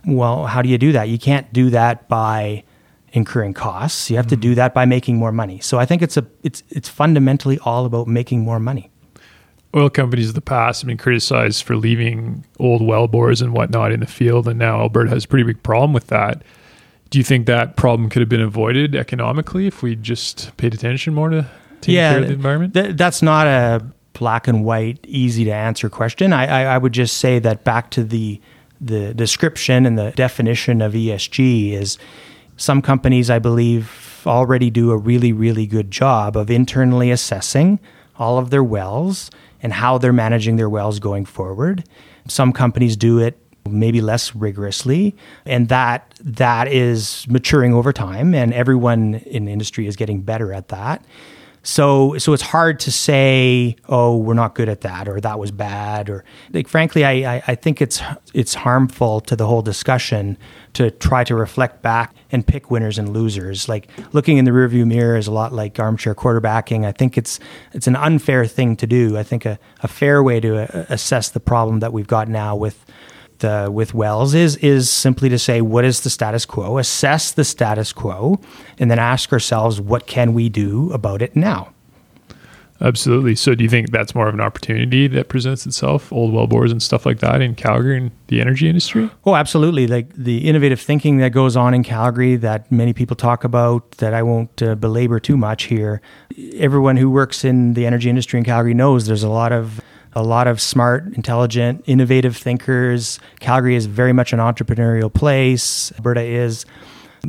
well, 0.06 0.46
how 0.46 0.62
do 0.62 0.68
you 0.68 0.78
do 0.78 0.92
that? 0.92 1.08
You 1.08 1.18
can't 1.18 1.52
do 1.52 1.70
that 1.70 2.08
by 2.08 2.64
incurring 3.12 3.54
costs. 3.54 4.10
You 4.10 4.16
have 4.16 4.26
mm-hmm. 4.26 4.30
to 4.30 4.36
do 4.36 4.48
mm-hmm. 4.50 4.56
that 4.56 4.74
by 4.74 4.84
making 4.84 5.16
more 5.16 5.32
money. 5.32 5.60
So 5.60 5.78
I 5.78 5.86
think 5.86 6.02
it's 6.02 6.16
a 6.16 6.26
it's 6.42 6.62
it's 6.70 6.88
fundamentally 6.88 7.58
all 7.60 7.86
about 7.86 8.08
making 8.08 8.42
more 8.42 8.58
money. 8.58 8.90
Oil 9.74 9.90
companies 9.90 10.28
of 10.28 10.34
the 10.34 10.40
past 10.40 10.82
have 10.82 10.88
been 10.88 10.96
criticized 10.96 11.64
for 11.64 11.76
leaving 11.76 12.44
old 12.58 12.80
well 12.80 13.08
bores 13.08 13.42
and 13.42 13.52
whatnot 13.52 13.92
in 13.92 14.00
the 14.00 14.06
field, 14.06 14.46
and 14.46 14.58
now 14.58 14.80
Alberta 14.80 15.10
has 15.10 15.24
a 15.24 15.28
pretty 15.28 15.44
big 15.44 15.62
problem 15.62 15.92
with 15.92 16.08
that. 16.08 16.42
Do 17.10 17.18
you 17.18 17.24
think 17.24 17.46
that 17.46 17.76
problem 17.76 18.08
could 18.08 18.20
have 18.20 18.28
been 18.28 18.40
avoided 18.40 18.94
economically 18.94 19.66
if 19.66 19.82
we 19.82 19.96
just 19.96 20.56
paid 20.56 20.74
attention 20.74 21.14
more 21.14 21.28
to 21.30 21.46
taking 21.80 21.96
yeah, 21.96 22.12
care 22.12 22.22
of 22.22 22.28
the 22.28 22.34
environment? 22.34 22.74
Th- 22.74 22.96
that's 22.96 23.22
not 23.22 23.46
a 23.46 23.84
black 24.14 24.48
and 24.48 24.64
white, 24.64 24.98
easy 25.06 25.44
to 25.44 25.50
answer 25.50 25.90
question. 25.90 26.32
I, 26.32 26.46
I, 26.46 26.74
I 26.74 26.78
would 26.78 26.92
just 26.92 27.18
say 27.18 27.38
that 27.40 27.64
back 27.64 27.90
to 27.92 28.04
the 28.04 28.40
the 28.80 29.14
description 29.14 29.86
and 29.86 29.98
the 29.98 30.10
definition 30.12 30.82
of 30.82 30.92
ESG 30.92 31.72
is 31.72 31.98
some 32.56 32.82
companies, 32.82 33.30
I 33.30 33.38
believe, 33.38 34.22
already 34.26 34.70
do 34.70 34.90
a 34.90 34.96
really, 34.96 35.32
really 35.32 35.66
good 35.66 35.90
job 35.90 36.36
of 36.36 36.50
internally 36.50 37.10
assessing 37.10 37.78
all 38.18 38.38
of 38.38 38.50
their 38.50 38.64
wells 38.64 39.30
and 39.64 39.72
how 39.72 39.98
they're 39.98 40.12
managing 40.12 40.54
their 40.54 40.68
wells 40.68 41.00
going 41.00 41.24
forward. 41.24 41.82
Some 42.28 42.52
companies 42.52 42.96
do 42.96 43.18
it 43.18 43.38
maybe 43.66 44.02
less 44.02 44.36
rigorously 44.36 45.16
and 45.46 45.70
that 45.70 46.14
that 46.20 46.68
is 46.68 47.26
maturing 47.30 47.72
over 47.72 47.94
time 47.94 48.34
and 48.34 48.52
everyone 48.52 49.14
in 49.14 49.46
the 49.46 49.52
industry 49.52 49.86
is 49.86 49.96
getting 49.96 50.20
better 50.20 50.52
at 50.52 50.68
that 50.68 51.02
so 51.64 52.16
so 52.18 52.34
it's 52.34 52.42
hard 52.42 52.78
to 52.80 52.92
say, 52.92 53.74
oh, 53.88 54.18
we're 54.18 54.34
not 54.34 54.54
good 54.54 54.68
at 54.68 54.82
that, 54.82 55.08
or 55.08 55.18
that 55.20 55.38
was 55.38 55.50
bad, 55.50 56.10
or 56.10 56.22
like 56.52 56.68
frankly, 56.68 57.04
I, 57.04 57.36
I, 57.36 57.42
I 57.48 57.54
think 57.54 57.80
it's 57.80 58.02
it's 58.34 58.54
harmful 58.54 59.20
to 59.22 59.34
the 59.34 59.46
whole 59.46 59.62
discussion 59.62 60.36
to 60.74 60.90
try 60.90 61.24
to 61.24 61.34
reflect 61.34 61.80
back 61.80 62.14
and 62.30 62.46
pick 62.46 62.70
winners 62.70 62.98
and 62.98 63.14
losers. 63.14 63.66
Like 63.66 63.88
looking 64.12 64.36
in 64.36 64.44
the 64.44 64.50
rearview 64.50 64.86
mirror 64.86 65.16
is 65.16 65.26
a 65.26 65.32
lot 65.32 65.54
like 65.54 65.80
armchair 65.80 66.14
quarterbacking. 66.14 66.84
I 66.84 66.92
think 66.92 67.16
it's 67.16 67.40
it's 67.72 67.86
an 67.86 67.96
unfair 67.96 68.44
thing 68.44 68.76
to 68.76 68.86
do. 68.86 69.16
I 69.16 69.22
think 69.22 69.46
a, 69.46 69.58
a 69.82 69.88
fair 69.88 70.22
way 70.22 70.40
to 70.40 70.64
uh, 70.64 70.84
assess 70.90 71.30
the 71.30 71.40
problem 71.40 71.80
that 71.80 71.94
we've 71.94 72.06
got 72.06 72.28
now 72.28 72.54
with 72.54 72.84
the 73.38 73.68
with 73.72 73.94
wells 73.94 74.34
is 74.34 74.56
is 74.56 74.90
simply 74.90 75.28
to 75.28 75.38
say 75.38 75.60
what 75.60 75.84
is 75.84 76.00
the 76.02 76.10
status 76.10 76.44
quo, 76.44 76.78
assess 76.78 77.32
the 77.32 77.44
status 77.44 77.92
quo, 77.92 78.40
and 78.78 78.90
then 78.90 78.98
ask 78.98 79.32
ourselves 79.32 79.80
what 79.80 80.06
can 80.06 80.34
we 80.34 80.48
do 80.48 80.92
about 80.92 81.22
it 81.22 81.34
now. 81.34 81.74
Absolutely. 82.80 83.36
So, 83.36 83.54
do 83.54 83.62
you 83.62 83.70
think 83.70 83.92
that's 83.92 84.14
more 84.14 84.26
of 84.28 84.34
an 84.34 84.40
opportunity 84.40 85.06
that 85.08 85.28
presents 85.28 85.64
itself, 85.64 86.12
old 86.12 86.34
well 86.34 86.46
bores 86.46 86.72
and 86.72 86.82
stuff 86.82 87.06
like 87.06 87.20
that 87.20 87.40
in 87.40 87.54
Calgary 87.54 87.96
and 87.96 88.10
the 88.26 88.40
energy 88.40 88.68
industry? 88.68 89.08
Oh, 89.24 89.36
absolutely. 89.36 89.86
Like 89.86 90.12
the 90.12 90.46
innovative 90.46 90.80
thinking 90.80 91.18
that 91.18 91.30
goes 91.30 91.56
on 91.56 91.72
in 91.72 91.84
Calgary 91.84 92.36
that 92.36 92.70
many 92.72 92.92
people 92.92 93.14
talk 93.14 93.44
about, 93.44 93.92
that 93.92 94.12
I 94.12 94.22
won't 94.22 94.60
uh, 94.60 94.74
belabor 94.74 95.20
too 95.20 95.36
much 95.36 95.64
here. 95.64 96.02
Everyone 96.56 96.96
who 96.96 97.10
works 97.10 97.44
in 97.44 97.74
the 97.74 97.86
energy 97.86 98.10
industry 98.10 98.38
in 98.38 98.44
Calgary 98.44 98.74
knows 98.74 99.06
there's 99.06 99.22
a 99.22 99.28
lot 99.28 99.52
of 99.52 99.80
a 100.14 100.22
lot 100.22 100.46
of 100.46 100.60
smart, 100.60 101.06
intelligent, 101.14 101.82
innovative 101.86 102.36
thinkers. 102.36 103.18
Calgary 103.40 103.74
is 103.74 103.86
very 103.86 104.12
much 104.12 104.32
an 104.32 104.38
entrepreneurial 104.38 105.12
place. 105.12 105.92
Alberta 105.96 106.22
is. 106.22 106.64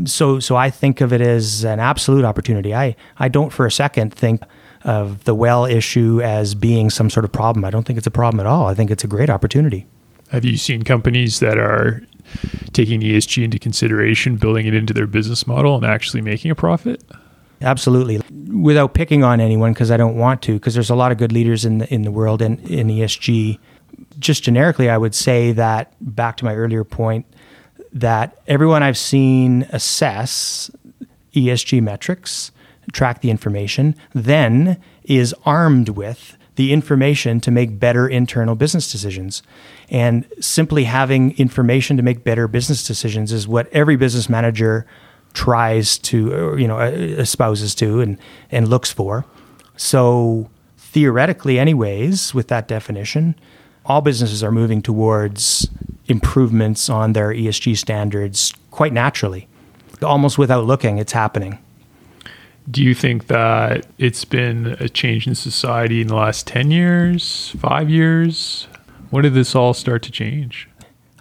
So, 0.06 0.40
so 0.40 0.56
I 0.56 0.70
think 0.70 1.02
of 1.02 1.14
it 1.14 1.22
as 1.22 1.64
an 1.64 1.80
absolute 1.80 2.26
opportunity. 2.26 2.76
I, 2.76 2.96
I 3.18 3.28
don't 3.28 3.52
for 3.52 3.66
a 3.66 3.72
second 3.72 4.14
think 4.14 4.42
of 4.84 5.24
the 5.24 5.34
well 5.34 5.66
issue 5.66 6.22
as 6.22 6.54
being 6.54 6.90
some 6.90 7.10
sort 7.10 7.26
of 7.26 7.32
problem. 7.32 7.66
I 7.66 7.72
don't 7.72 7.86
think 7.86 7.98
it's 7.98 8.08
a 8.08 8.12
problem 8.12 8.40
at 8.40 8.46
all. 8.46 8.68
I 8.68 8.76
think 8.76 8.92
it's 8.92 9.04
a 9.04 9.08
great 9.08 9.30
opportunity. 9.30 9.88
Have 10.30 10.46
you 10.46 10.58
seen 10.58 10.84
companies 10.84 11.40
that 11.40 11.58
are 11.58 12.02
taking 12.74 13.02
ESG 13.02 13.44
into 13.44 13.60
consideration, 13.60 14.36
building 14.36 14.66
it 14.66 14.74
into 14.74 14.94
their 14.94 15.08
business 15.08 15.48
model, 15.48 15.76
and 15.76 15.86
actually 15.86 16.22
making 16.22 16.52
a 16.52 16.56
profit? 16.56 17.04
Absolutely. 17.66 18.22
Without 18.54 18.94
picking 18.94 19.24
on 19.24 19.42
anyone, 19.42 19.74
because 19.74 19.90
I 19.90 19.98
don't 19.98 20.16
want 20.16 20.44
to, 20.44 20.54
because 20.54 20.76
there's 20.76 20.92
a 20.92 20.96
lot 20.96 21.12
of 21.12 21.18
good 21.18 21.32
leaders 21.32 21.66
in 21.66 21.80
the, 21.80 21.94
in 21.94 22.04
the 22.04 22.12
world 22.12 22.42
in, 22.42 22.60
in 22.60 22.88
ESG. 22.88 23.58
Just 24.20 24.44
generically, 24.44 24.90
I 24.90 24.98
would 24.98 25.16
say 25.16 25.52
that 25.54 25.94
back 26.00 26.38
to 26.38 26.46
my 26.46 26.56
earlier 26.56 26.84
point, 26.84 27.26
that 27.92 28.38
everyone 28.48 28.84
I've 28.84 28.98
seen 28.98 29.64
assess 29.72 30.70
ESG 31.34 31.82
metrics, 31.82 32.52
track 32.94 33.22
the 33.22 33.32
information, 33.32 33.96
then 34.14 34.80
is 35.04 35.34
armed 35.44 35.90
with 35.90 36.38
the 36.56 36.72
information 36.72 37.42
to 37.42 37.52
make 37.52 37.80
better 37.80 38.08
internal 38.08 38.56
business 38.56 38.92
decisions. 38.92 39.42
And 39.90 40.26
simply 40.40 40.84
having 40.84 41.36
information 41.38 41.98
to 41.98 42.04
make 42.04 42.24
better 42.24 42.48
business 42.48 42.86
decisions 42.86 43.34
is 43.34 43.48
what 43.48 43.68
every 43.74 43.96
business 43.96 44.30
manager 44.30 44.86
tries 45.36 46.00
to, 46.00 46.56
you 46.58 46.68
know, 46.68 46.80
uh, 46.80 46.90
espouses 47.20 47.76
to 47.76 48.02
and, 48.02 48.18
and 48.50 48.68
looks 48.68 48.92
for. 48.92 49.26
So 49.78 50.50
theoretically, 50.78 51.60
anyways, 51.60 52.34
with 52.34 52.48
that 52.48 52.68
definition, 52.68 53.36
all 53.86 54.02
businesses 54.02 54.44
are 54.44 54.52
moving 54.52 54.82
towards 54.82 55.68
improvements 56.08 56.90
on 56.90 57.14
their 57.14 57.30
ESG 57.30 57.78
standards 57.78 58.54
quite 58.72 58.94
naturally. 58.94 59.48
Almost 60.02 60.38
without 60.38 60.66
looking, 60.66 60.98
it's 60.98 61.14
happening. 61.14 61.60
Do 62.72 62.82
you 62.82 62.96
think 62.96 63.28
that 63.28 63.86
it's 64.00 64.26
been 64.26 64.76
a 64.80 64.90
change 64.90 65.28
in 65.28 65.36
society 65.36 66.02
in 66.02 66.08
the 66.08 66.16
last 66.16 66.48
10 66.48 66.72
years, 66.72 67.56
five 67.60 67.90
years? 67.90 68.68
When 69.12 69.24
did 69.24 69.34
this 69.34 69.54
all 69.54 69.74
start 69.74 70.02
to 70.04 70.12
change? 70.12 70.68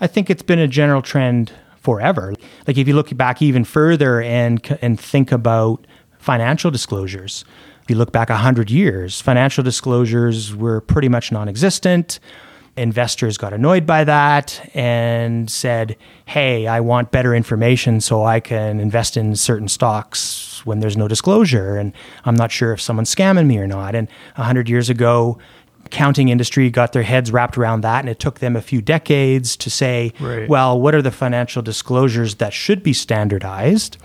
I 0.01 0.07
think 0.07 0.31
it's 0.31 0.43
been 0.43 0.59
a 0.59 0.67
general 0.69 1.03
trend 1.03 1.53
forever. 1.85 2.35
Like 2.67 2.79
if 2.79 2.89
you 2.89 2.95
look 2.95 3.15
back 3.17 3.43
even 3.43 3.65
further 3.65 4.21
and 4.23 4.61
and 4.83 4.99
think 4.99 5.31
about 5.31 5.87
financial 6.19 6.71
disclosures, 6.71 7.45
if 7.83 7.91
you 7.91 7.97
look 7.97 8.11
back 8.11 8.31
100 8.31 8.71
years, 8.71 9.21
financial 9.21 9.63
disclosures 9.63 10.57
were 10.57 10.81
pretty 10.81 11.11
much 11.11 11.31
non-existent. 11.31 12.19
Investors 12.77 13.37
got 13.37 13.53
annoyed 13.53 13.87
by 13.87 14.03
that 14.03 14.69
and 14.75 15.49
said, 15.49 15.97
"Hey, 16.25 16.67
I 16.67 16.81
want 16.81 17.13
better 17.13 17.33
information 17.35 18.01
so 18.01 18.25
I 18.25 18.41
can 18.41 18.81
invest 18.81 19.17
in 19.17 19.37
certain 19.37 19.69
stocks 19.69 20.63
when 20.65 20.81
there's 20.81 20.97
no 20.97 21.07
disclosure 21.07 21.77
and 21.77 21.93
I'm 22.25 22.35
not 22.35 22.51
sure 22.51 22.73
if 22.73 22.81
someone's 22.81 23.15
scamming 23.15 23.47
me 23.47 23.59
or 23.59 23.69
not." 23.69 23.95
And 23.95 24.09
100 24.35 24.69
years 24.69 24.89
ago, 24.91 25.39
accounting 25.87 26.29
industry 26.29 26.71
got 26.71 26.93
their 26.93 27.03
heads 27.03 27.31
wrapped 27.31 27.59
around 27.59 27.83
that 27.83 28.01
and 28.01 28.09
it 28.09 28.19
took 28.19 28.41
them 28.41 28.57
a 28.57 28.63
few 28.63 28.81
decades 28.81 29.57
to 29.57 29.71
say 29.71 30.13
right. 30.21 30.49
well 30.49 30.81
what 30.81 30.95
are 30.95 31.03
the 31.03 31.11
financial 31.11 31.63
disclosures 31.63 32.37
that 32.37 32.53
should 32.53 32.83
be 32.83 32.93
standardized 32.93 33.97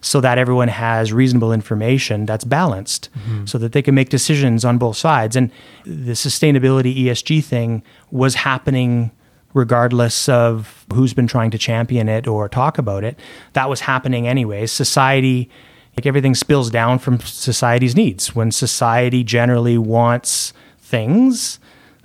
so 0.00 0.20
that 0.20 0.38
everyone 0.38 0.68
has 0.68 1.12
reasonable 1.12 1.52
information 1.52 2.24
that's 2.24 2.44
balanced 2.44 3.08
mm-hmm. 3.18 3.44
so 3.46 3.58
that 3.58 3.72
they 3.72 3.82
can 3.82 3.94
make 3.94 4.08
decisions 4.08 4.64
on 4.64 4.78
both 4.78 4.96
sides 4.96 5.36
and 5.36 5.50
the 5.84 6.12
sustainability 6.12 6.96
ESG 7.04 7.44
thing 7.44 7.82
was 8.10 8.36
happening 8.36 9.10
regardless 9.54 10.28
of 10.28 10.86
who's 10.92 11.14
been 11.14 11.26
trying 11.26 11.50
to 11.50 11.58
champion 11.58 12.08
it 12.08 12.28
or 12.28 12.48
talk 12.48 12.78
about 12.78 13.02
it 13.02 13.18
that 13.54 13.68
was 13.68 13.80
happening 13.80 14.28
anyway 14.28 14.66
society 14.66 15.50
like 15.96 16.06
everything 16.06 16.34
spills 16.34 16.70
down 16.70 16.98
from 16.98 17.18
society's 17.20 17.96
needs 17.96 18.34
when 18.34 18.52
society 18.52 19.24
generally 19.24 19.78
wants 19.78 20.52
things, 20.88 21.60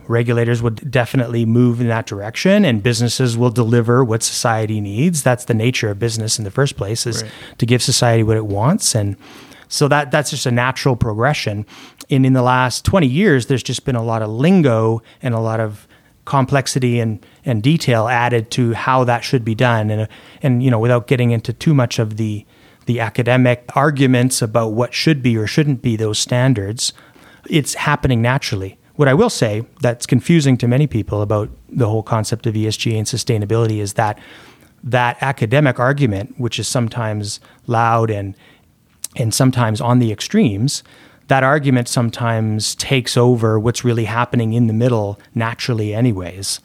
regulators 0.07 0.61
would 0.61 0.91
definitely 0.91 1.45
move 1.45 1.79
in 1.79 1.87
that 1.87 2.05
direction 2.05 2.65
and 2.65 2.83
businesses 2.83 3.37
will 3.37 3.49
deliver 3.49 4.03
what 4.03 4.21
society 4.21 4.81
needs. 4.81 5.23
That's 5.23 5.45
the 5.45 5.53
nature 5.53 5.89
of 5.89 5.99
business 5.99 6.37
in 6.37 6.43
the 6.43 6.51
first 6.51 6.75
place 6.75 7.07
is 7.07 7.23
right. 7.23 7.31
to 7.57 7.65
give 7.65 7.81
society 7.81 8.23
what 8.23 8.37
it 8.37 8.45
wants 8.45 8.95
and 8.95 9.15
so 9.69 9.87
that 9.87 10.11
that's 10.11 10.29
just 10.29 10.45
a 10.45 10.51
natural 10.51 10.95
progression. 10.95 11.65
And 12.11 12.27
in 12.27 12.33
the 12.33 12.43
last 12.43 12.85
20 12.85 13.07
years 13.07 13.47
there's 13.47 13.63
just 13.63 13.85
been 13.85 13.95
a 13.95 14.03
lot 14.03 14.21
of 14.21 14.29
lingo 14.29 15.01
and 15.21 15.33
a 15.33 15.39
lot 15.39 15.59
of 15.59 15.87
complexity 16.25 16.99
and, 16.99 17.25
and 17.43 17.63
detail 17.63 18.07
added 18.07 18.51
to 18.51 18.73
how 18.73 19.03
that 19.05 19.23
should 19.23 19.43
be 19.43 19.55
done. 19.55 19.89
And, 19.89 20.07
and, 20.41 20.63
you 20.63 20.69
know, 20.71 20.79
without 20.79 21.07
getting 21.07 21.31
into 21.31 21.53
too 21.53 21.73
much 21.73 21.99
of 21.99 22.17
the, 22.17 22.45
the 22.85 22.99
academic 22.99 23.65
arguments 23.75 24.41
about 24.41 24.73
what 24.73 24.93
should 24.93 25.21
be 25.21 25.35
or 25.35 25.47
shouldn't 25.47 25.81
be 25.81 25.95
those 25.95 26.19
standards, 26.19 26.93
it's 27.49 27.73
happening 27.73 28.21
naturally. 28.21 28.77
What 28.95 29.07
I 29.07 29.13
will 29.13 29.29
say 29.29 29.65
that's 29.81 30.05
confusing 30.05 30.57
to 30.57 30.67
many 30.67 30.87
people 30.87 31.21
about 31.21 31.49
the 31.69 31.87
whole 31.87 32.03
concept 32.03 32.45
of 32.45 32.53
ESG 32.53 32.95
and 32.95 33.07
sustainability 33.07 33.79
is 33.79 33.93
that 33.93 34.19
that 34.83 35.17
academic 35.21 35.79
argument, 35.79 36.35
which 36.37 36.59
is 36.59 36.67
sometimes 36.67 37.39
loud 37.67 38.09
and 38.09 38.35
and 39.15 39.33
sometimes 39.33 39.79
on 39.79 39.99
the 39.99 40.11
extremes, 40.11 40.83
that 41.27 41.43
argument 41.43 41.87
sometimes 41.87 42.75
takes 42.75 43.15
over 43.15 43.59
what's 43.59 43.83
really 43.83 44.05
happening 44.05 44.53
in 44.53 44.67
the 44.67 44.73
middle 44.73 45.19
naturally, 45.35 45.93
anyways. 45.93 46.59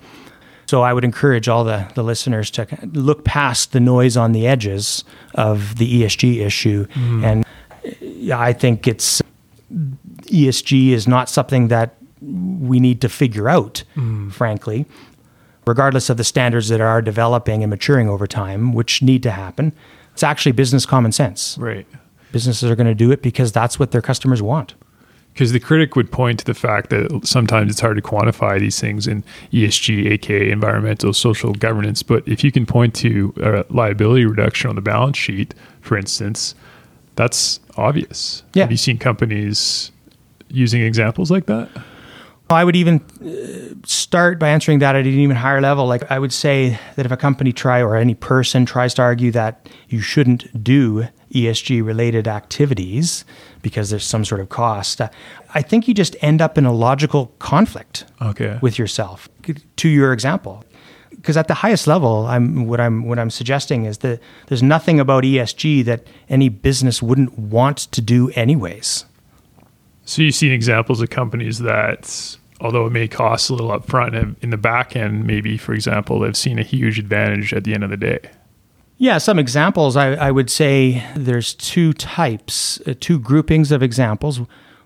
So 0.66 0.82
I 0.82 0.92
would 0.92 1.04
encourage 1.04 1.48
all 1.48 1.64
the, 1.64 1.90
the 1.94 2.02
listeners 2.02 2.50
to 2.52 2.66
look 2.92 3.24
past 3.24 3.72
the 3.72 3.80
noise 3.80 4.16
on 4.16 4.32
the 4.32 4.46
edges 4.46 5.04
of 5.34 5.76
the 5.76 6.02
ESG 6.02 6.44
issue. 6.44 6.86
Mm. 6.88 7.24
And 7.24 8.32
I 8.32 8.52
think 8.52 8.86
it's 8.86 9.22
ESG 10.28 10.90
is 10.90 11.06
not 11.06 11.28
something 11.28 11.68
that 11.68 11.96
we 12.20 12.80
need 12.80 13.00
to 13.00 13.08
figure 13.08 13.48
out, 13.48 13.84
mm. 13.96 14.32
frankly, 14.32 14.86
regardless 15.66 16.10
of 16.10 16.16
the 16.16 16.24
standards 16.24 16.68
that 16.68 16.80
are 16.80 17.00
developing 17.00 17.62
and 17.62 17.70
maturing 17.70 18.08
over 18.08 18.26
time, 18.26 18.72
which 18.72 19.02
need 19.02 19.22
to 19.22 19.30
happen. 19.30 19.72
It's 20.12 20.22
actually 20.22 20.52
business 20.52 20.84
common 20.84 21.12
sense. 21.12 21.56
Right 21.58 21.86
businesses 22.32 22.70
are 22.70 22.76
going 22.76 22.86
to 22.86 22.94
do 22.94 23.10
it 23.10 23.22
because 23.22 23.52
that's 23.52 23.78
what 23.78 23.90
their 23.90 24.02
customers 24.02 24.42
want. 24.42 24.74
Because 25.32 25.52
the 25.52 25.60
critic 25.60 25.94
would 25.94 26.10
point 26.10 26.40
to 26.40 26.44
the 26.44 26.54
fact 26.54 26.90
that 26.90 27.20
sometimes 27.24 27.70
it's 27.70 27.80
hard 27.80 27.96
to 27.96 28.02
quantify 28.02 28.58
these 28.58 28.80
things 28.80 29.06
in 29.06 29.22
ESG, 29.52 30.10
aka 30.10 30.50
environmental, 30.50 31.12
social 31.12 31.52
governance. 31.52 32.02
But 32.02 32.26
if 32.26 32.42
you 32.42 32.50
can 32.50 32.66
point 32.66 32.94
to 32.96 33.32
a 33.36 33.64
liability 33.72 34.26
reduction 34.26 34.68
on 34.68 34.74
the 34.74 34.82
balance 34.82 35.16
sheet, 35.16 35.54
for 35.80 35.96
instance, 35.96 36.56
that's 37.14 37.60
obvious. 37.76 38.42
Yeah. 38.54 38.64
Have 38.64 38.72
you 38.72 38.76
seen 38.76 38.98
companies 38.98 39.92
using 40.50 40.82
examples 40.82 41.30
like 41.30 41.46
that? 41.46 41.68
I 42.50 42.64
would 42.64 42.76
even 42.76 43.02
uh, 43.20 43.74
start 43.86 44.38
by 44.38 44.48
answering 44.48 44.78
that 44.78 44.96
at 44.96 45.04
an 45.04 45.12
even 45.12 45.36
higher 45.36 45.60
level. 45.60 45.86
Like 45.86 46.10
I 46.10 46.18
would 46.18 46.32
say 46.32 46.78
that 46.96 47.04
if 47.04 47.12
a 47.12 47.16
company 47.16 47.52
try 47.52 47.82
or 47.82 47.94
any 47.94 48.14
person 48.14 48.64
tries 48.64 48.94
to 48.94 49.02
argue 49.02 49.30
that 49.32 49.68
you 49.88 50.00
shouldn't 50.00 50.64
do 50.64 51.08
ESG 51.32 51.84
related 51.84 52.26
activities 52.26 53.26
because 53.60 53.90
there's 53.90 54.06
some 54.06 54.24
sort 54.24 54.40
of 54.40 54.48
cost, 54.48 55.02
I 55.54 55.60
think 55.60 55.88
you 55.88 55.94
just 55.94 56.16
end 56.22 56.40
up 56.40 56.56
in 56.56 56.64
a 56.64 56.72
logical 56.72 57.26
conflict 57.38 58.06
okay. 58.22 58.58
with 58.62 58.78
yourself. 58.78 59.28
To 59.76 59.88
your 59.88 60.14
example, 60.14 60.64
because 61.10 61.36
at 61.36 61.48
the 61.48 61.54
highest 61.54 61.86
level, 61.86 62.26
I'm 62.26 62.66
what 62.66 62.80
I'm 62.80 63.04
what 63.04 63.18
I'm 63.18 63.30
suggesting 63.30 63.84
is 63.84 63.98
that 63.98 64.20
there's 64.46 64.62
nothing 64.62 65.00
about 65.00 65.24
ESG 65.24 65.84
that 65.84 66.06
any 66.30 66.48
business 66.48 67.02
wouldn't 67.02 67.38
want 67.38 67.78
to 67.92 68.00
do 68.00 68.30
anyways. 68.30 69.04
So 70.08 70.22
you've 70.22 70.36
seen 70.36 70.52
examples 70.52 71.02
of 71.02 71.10
companies 71.10 71.58
that, 71.58 72.38
although 72.62 72.86
it 72.86 72.92
may 72.92 73.08
cost 73.08 73.50
a 73.50 73.52
little 73.52 73.78
upfront, 73.78 74.36
in 74.42 74.48
the 74.48 74.56
back 74.56 74.96
end, 74.96 75.26
maybe 75.26 75.58
for 75.58 75.74
example, 75.74 76.18
they've 76.18 76.34
seen 76.34 76.58
a 76.58 76.62
huge 76.62 76.98
advantage 76.98 77.52
at 77.52 77.64
the 77.64 77.74
end 77.74 77.84
of 77.84 77.90
the 77.90 77.98
day. 77.98 78.18
Yeah, 78.96 79.18
some 79.18 79.38
examples. 79.38 79.96
I, 79.96 80.14
I 80.14 80.30
would 80.30 80.48
say 80.48 81.04
there's 81.14 81.52
two 81.52 81.92
types, 81.92 82.80
uh, 82.86 82.94
two 82.98 83.18
groupings 83.18 83.70
of 83.70 83.82
examples. 83.82 84.40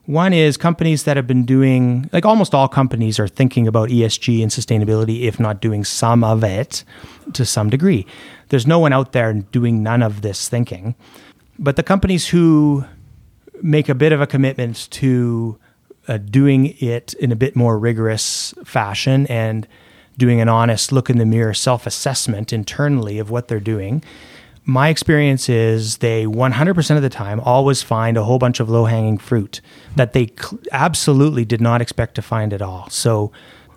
One 0.07 0.33
is 0.33 0.57
companies 0.57 1.05
that 1.05 1.17
have 1.17 1.29
been 1.29 1.47
doing, 1.47 2.11
like 2.13 2.27
almost 2.27 2.53
all 2.53 2.67
companies 2.67 3.21
are 3.21 3.29
thinking 3.29 3.69
about 3.69 3.91
ESG 3.91 4.43
and 4.43 4.51
sustainability, 4.51 5.23
if 5.23 5.39
not 5.39 5.61
doing 5.61 5.85
some 5.85 6.25
of 6.25 6.43
it 6.43 6.83
to 7.35 7.47
some 7.47 7.71
degree. 7.71 8.07
There's 8.49 8.67
no 8.67 8.81
one 8.81 8.93
out 8.93 9.13
there 9.13 9.33
doing 9.33 9.85
none 9.85 10.03
of 10.03 10.23
this 10.23 10.49
thinking. 10.49 10.97
But 11.61 11.77
the 11.77 11.85
companies 11.85 12.27
who 12.27 12.85
make 13.63 13.89
a 13.89 13.95
bit 13.95 14.13
of 14.13 14.21
a 14.21 14.27
commitment 14.27 14.89
to 14.93 15.59
uh, 16.09 16.19
doing 16.19 16.75
it 16.81 17.15
in 17.15 17.33
a 17.33 17.37
bit 17.37 17.55
more 17.55 17.79
rigorous 17.79 18.55
fashion 18.65 19.27
and 19.29 19.67
doing 20.19 20.41
an 20.41 20.49
honest 20.49 20.93
look 20.93 21.09
in 21.09 21.19
the 21.19 21.27
mirror 21.27 21.55
self 21.55 21.87
assessment 21.87 22.53
internally 22.53 23.19
of 23.19 23.31
what 23.31 23.49
they're 23.49 23.61
doing. 23.61 24.03
My 24.65 24.89
experience 24.91 25.49
is 25.49 25.99
they 25.99 26.25
100% 26.25 26.97
of 26.97 27.03
the 27.03 27.09
time 27.09 27.41
always 27.41 27.83
find 27.83 28.17
a 28.17 28.23
whole 28.23 28.39
bunch 28.39 28.61
of 28.61 28.71
low 28.71 28.85
hanging 28.85 29.19
fruit 29.19 29.61
that 29.97 30.13
they 30.13 30.27
cl- 30.27 30.61
absolutely 30.71 31.45
did 31.45 31.61
not 31.61 31.83
expect 31.83 32.15
to 32.15 32.23
find 32.23 32.53
at 32.53 32.63
all. 32.63 32.89
So, 32.89 33.33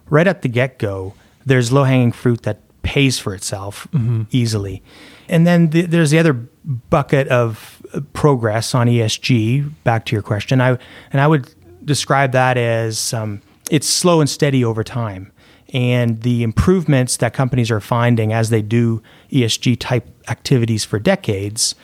right 0.10 0.28
at 0.28 0.44
the 0.44 0.48
get 0.48 0.78
go, 0.78 1.16
there's 1.44 1.72
low 1.72 1.86
hanging 1.86 2.12
fruit 2.12 2.44
that 2.44 2.60
pays 2.84 3.18
for 3.18 3.34
itself 3.34 3.88
mm-hmm. 3.92 4.24
easily. 4.30 4.84
And 5.28 5.48
then 5.48 5.72
the, 5.72 5.82
there's 5.82 6.12
the 6.12 6.20
other 6.20 6.34
bucket 6.34 7.28
of 7.30 7.75
progress 8.14 8.76
on 8.76 8.88
ESG. 8.88 9.72
Back 9.84 10.06
to 10.06 10.16
your 10.16 10.24
question, 10.24 10.62
I 10.62 10.78
and 11.12 11.22
I 11.22 11.28
would 11.28 11.54
describe 11.84 12.32
that 12.32 12.58
as 12.58 13.14
um, 13.14 13.42
it's 13.70 13.88
slow 13.88 14.22
and 14.22 14.30
steady 14.30 14.64
over 14.64 14.84
time 14.84 15.32
and 15.74 16.22
the 16.22 16.44
improvements 16.44 17.18
that 17.18 17.34
companies 17.34 17.72
are 17.72 17.80
finding 17.80 18.32
as 18.32 18.50
they 18.50 18.62
do 18.62 19.02
ESG 19.32 19.78
type 19.80 20.08
activities 20.30 20.86
for 20.86 21.00
decades 21.00 21.76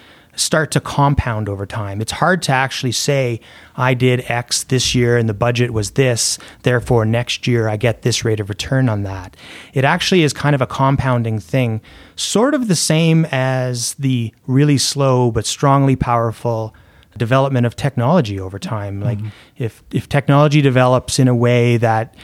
start 0.42 0.72
to 0.72 0.82
compound 0.82 1.48
over 1.48 1.66
time. 1.66 2.02
It's 2.02 2.12
hard 2.12 2.42
to 2.44 2.52
actually 2.52 2.92
say, 2.92 3.40
I 3.76 3.94
did 3.94 4.30
X 4.30 4.64
this 4.64 4.94
year 4.94 5.18
and 5.18 5.30
the 5.30 5.34
budget 5.34 5.72
was 5.72 5.92
this, 5.92 6.38
therefore 6.64 7.06
next 7.06 7.48
year 7.48 7.70
I 7.70 7.78
get 7.78 8.02
this 8.02 8.26
rate 8.26 8.40
of 8.40 8.50
return 8.50 8.90
on 8.90 9.04
that. 9.04 9.38
It 9.74 9.86
actually 9.86 10.24
is 10.24 10.34
kind 10.34 10.56
of 10.56 10.62
a 10.62 10.68
compounding 10.68 11.40
thing, 11.40 11.82
sort 12.16 12.54
of 12.54 12.68
the 12.68 12.76
same 12.76 13.26
as 13.32 13.94
the 13.96 14.34
really 14.48 14.78
slow 14.78 15.32
but 15.32 15.46
strongly 15.46 15.96
powerful 15.96 16.76
development 17.18 17.66
of 17.66 17.76
technology 17.76 18.40
over 18.40 18.58
time. 18.58 19.02
Like 19.02 19.18
mm-hmm. 19.18 19.30
if 19.58 19.84
if 19.92 20.08
technology 20.08 20.62
develops 20.62 21.20
in 21.20 21.28
a 21.28 21.36
way 21.36 21.78
that 21.78 22.16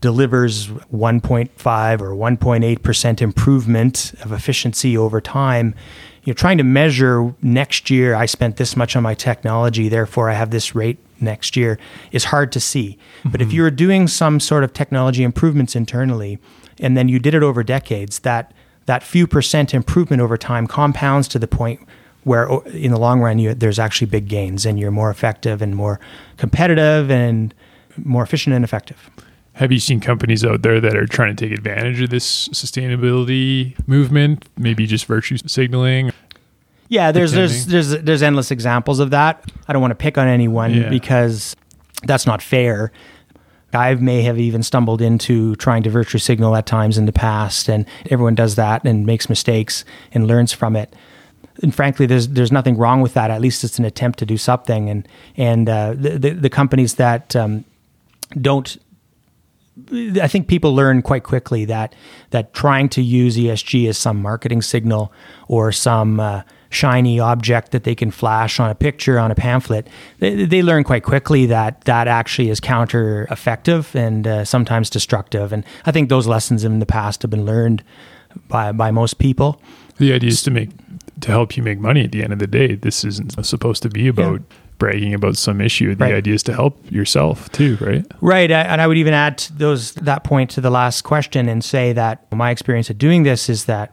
delivers 0.00 0.68
1.5 0.68 2.00
or 2.00 2.10
1.8% 2.10 3.22
improvement 3.22 4.12
of 4.22 4.32
efficiency 4.32 4.96
over 4.96 5.20
time, 5.20 5.74
you're 6.24 6.34
trying 6.34 6.58
to 6.58 6.64
measure 6.64 7.34
next 7.40 7.88
year, 7.88 8.14
I 8.14 8.26
spent 8.26 8.56
this 8.56 8.76
much 8.76 8.96
on 8.96 9.02
my 9.02 9.14
technology, 9.14 9.88
therefore 9.88 10.28
I 10.28 10.34
have 10.34 10.50
this 10.50 10.74
rate 10.74 10.98
next 11.20 11.56
year, 11.56 11.78
is 12.10 12.24
hard 12.24 12.52
to 12.52 12.60
see. 12.60 12.98
Mm-hmm. 13.20 13.28
But 13.30 13.40
if 13.40 13.48
mm-hmm. 13.48 13.56
you're 13.56 13.70
doing 13.70 14.08
some 14.08 14.40
sort 14.40 14.64
of 14.64 14.72
technology 14.72 15.22
improvements 15.22 15.76
internally, 15.76 16.38
and 16.80 16.96
then 16.96 17.08
you 17.08 17.18
did 17.18 17.34
it 17.34 17.42
over 17.42 17.62
decades, 17.62 18.18
that, 18.20 18.52
that 18.86 19.02
few 19.02 19.26
percent 19.26 19.72
improvement 19.72 20.20
over 20.20 20.36
time 20.36 20.66
compounds 20.66 21.28
to 21.28 21.38
the 21.38 21.48
point 21.48 21.80
where 22.24 22.48
in 22.72 22.90
the 22.90 22.98
long 22.98 23.20
run 23.20 23.38
you, 23.38 23.54
there's 23.54 23.78
actually 23.78 24.08
big 24.08 24.26
gains 24.26 24.66
and 24.66 24.80
you're 24.80 24.90
more 24.90 25.10
effective 25.10 25.62
and 25.62 25.76
more 25.76 26.00
competitive 26.36 27.08
and 27.08 27.54
more 28.04 28.24
efficient 28.24 28.54
and 28.54 28.64
effective. 28.64 29.10
Have 29.56 29.72
you 29.72 29.80
seen 29.80 30.00
companies 30.00 30.44
out 30.44 30.60
there 30.60 30.82
that 30.82 30.94
are 30.94 31.06
trying 31.06 31.34
to 31.34 31.48
take 31.48 31.56
advantage 31.56 32.02
of 32.02 32.10
this 32.10 32.48
sustainability 32.48 33.74
movement? 33.88 34.46
Maybe 34.58 34.86
just 34.86 35.06
virtue 35.06 35.38
signaling. 35.46 36.12
Yeah, 36.88 37.10
there's 37.10 37.32
there's 37.32 37.64
there's 37.64 37.88
there's 37.88 38.22
endless 38.22 38.50
examples 38.50 39.00
of 39.00 39.10
that. 39.10 39.50
I 39.66 39.72
don't 39.72 39.80
want 39.80 39.92
to 39.92 39.96
pick 39.96 40.18
on 40.18 40.28
anyone 40.28 40.74
yeah. 40.74 40.90
because 40.90 41.56
that's 42.04 42.26
not 42.26 42.42
fair. 42.42 42.92
I 43.72 43.94
may 43.94 44.20
have 44.22 44.38
even 44.38 44.62
stumbled 44.62 45.00
into 45.00 45.56
trying 45.56 45.82
to 45.84 45.90
virtue 45.90 46.18
signal 46.18 46.54
at 46.54 46.66
times 46.66 46.98
in 46.98 47.06
the 47.06 47.12
past, 47.12 47.70
and 47.70 47.86
everyone 48.10 48.34
does 48.34 48.56
that 48.56 48.84
and 48.84 49.06
makes 49.06 49.30
mistakes 49.30 49.86
and 50.12 50.26
learns 50.26 50.52
from 50.52 50.76
it. 50.76 50.94
And 51.62 51.74
frankly, 51.74 52.04
there's 52.04 52.28
there's 52.28 52.52
nothing 52.52 52.76
wrong 52.76 53.00
with 53.00 53.14
that. 53.14 53.30
At 53.30 53.40
least 53.40 53.64
it's 53.64 53.78
an 53.78 53.86
attempt 53.86 54.18
to 54.18 54.26
do 54.26 54.36
something. 54.36 54.90
And 54.90 55.08
and 55.34 55.66
uh, 55.66 55.94
the, 55.96 56.18
the, 56.18 56.30
the 56.30 56.50
companies 56.50 56.96
that 56.96 57.34
um, 57.34 57.64
don't 58.38 58.76
I 59.90 60.26
think 60.26 60.48
people 60.48 60.74
learn 60.74 61.02
quite 61.02 61.22
quickly 61.22 61.66
that 61.66 61.94
that 62.30 62.54
trying 62.54 62.88
to 62.90 63.02
use 63.02 63.36
ESG 63.36 63.88
as 63.88 63.98
some 63.98 64.22
marketing 64.22 64.62
signal 64.62 65.12
or 65.48 65.70
some 65.70 66.18
uh, 66.18 66.42
shiny 66.70 67.20
object 67.20 67.72
that 67.72 67.84
they 67.84 67.94
can 67.94 68.10
flash 68.10 68.58
on 68.58 68.70
a 68.70 68.74
picture 68.74 69.18
on 69.18 69.30
a 69.30 69.34
pamphlet, 69.34 69.88
they, 70.18 70.46
they 70.46 70.62
learn 70.62 70.82
quite 70.82 71.02
quickly 71.02 71.44
that 71.46 71.82
that 71.82 72.08
actually 72.08 72.48
is 72.48 72.58
counter 72.58 73.26
effective 73.30 73.94
and 73.94 74.26
uh, 74.26 74.44
sometimes 74.46 74.88
destructive. 74.88 75.52
And 75.52 75.62
I 75.84 75.92
think 75.92 76.08
those 76.08 76.26
lessons 76.26 76.64
in 76.64 76.78
the 76.78 76.86
past 76.86 77.20
have 77.22 77.30
been 77.30 77.44
learned 77.44 77.84
by 78.48 78.72
by 78.72 78.90
most 78.90 79.18
people. 79.18 79.60
The 79.98 80.14
idea 80.14 80.30
is 80.30 80.42
to 80.44 80.50
make 80.50 80.70
to 81.20 81.30
help 81.30 81.54
you 81.56 81.62
make 81.62 81.80
money 81.80 82.04
at 82.04 82.12
the 82.12 82.22
end 82.22 82.32
of 82.32 82.38
the 82.38 82.46
day. 82.46 82.76
This 82.76 83.04
isn't 83.04 83.44
supposed 83.44 83.82
to 83.82 83.90
be 83.90 84.08
about 84.08 84.40
yeah 84.40 84.56
bragging 84.78 85.14
about 85.14 85.36
some 85.36 85.60
issue. 85.60 85.94
The 85.94 86.04
right. 86.04 86.14
idea 86.14 86.34
is 86.34 86.42
to 86.44 86.54
help 86.54 86.78
yourself 86.90 87.50
too, 87.52 87.76
right? 87.80 88.04
Right. 88.20 88.50
And 88.50 88.80
I 88.80 88.86
would 88.86 88.98
even 88.98 89.14
add 89.14 89.38
those 89.56 89.92
that 89.94 90.24
point 90.24 90.50
to 90.50 90.60
the 90.60 90.70
last 90.70 91.02
question 91.02 91.48
and 91.48 91.64
say 91.64 91.92
that 91.92 92.30
my 92.32 92.50
experience 92.50 92.90
of 92.90 92.98
doing 92.98 93.22
this 93.22 93.48
is 93.48 93.64
that 93.66 93.92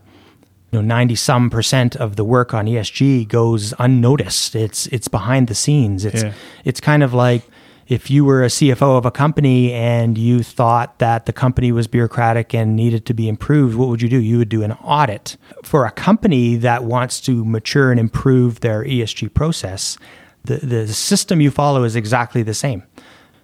you 0.71 0.81
know 0.81 0.85
90 0.85 1.15
some 1.15 1.49
percent 1.49 1.95
of 1.95 2.15
the 2.15 2.23
work 2.23 2.53
on 2.53 2.65
ESG 2.65 3.27
goes 3.27 3.73
unnoticed. 3.79 4.55
It's 4.55 4.87
it's 4.87 5.07
behind 5.07 5.47
the 5.47 5.55
scenes. 5.55 6.05
It's 6.05 6.23
yeah. 6.23 6.33
it's 6.65 6.79
kind 6.79 7.03
of 7.03 7.13
like 7.13 7.43
if 7.87 8.09
you 8.09 8.23
were 8.23 8.43
a 8.43 8.47
CFO 8.47 8.97
of 8.97 9.05
a 9.05 9.11
company 9.11 9.73
and 9.73 10.17
you 10.17 10.41
thought 10.41 10.99
that 10.99 11.25
the 11.25 11.33
company 11.33 11.71
was 11.71 11.87
bureaucratic 11.87 12.53
and 12.53 12.75
needed 12.75 13.05
to 13.07 13.13
be 13.13 13.27
improved, 13.27 13.75
what 13.75 13.89
would 13.89 14.01
you 14.01 14.09
do? 14.09 14.19
You 14.19 14.37
would 14.37 14.49
do 14.49 14.63
an 14.63 14.71
audit. 14.73 15.37
For 15.63 15.85
a 15.85 15.91
company 15.91 16.55
that 16.55 16.85
wants 16.85 17.19
to 17.21 17.43
mature 17.43 17.91
and 17.91 17.99
improve 17.99 18.61
their 18.61 18.83
ESG 18.83 19.33
process, 19.33 19.97
the, 20.43 20.57
the 20.57 20.87
system 20.87 21.41
you 21.41 21.51
follow 21.51 21.83
is 21.83 21.95
exactly 21.95 22.43
the 22.43 22.53
same 22.53 22.83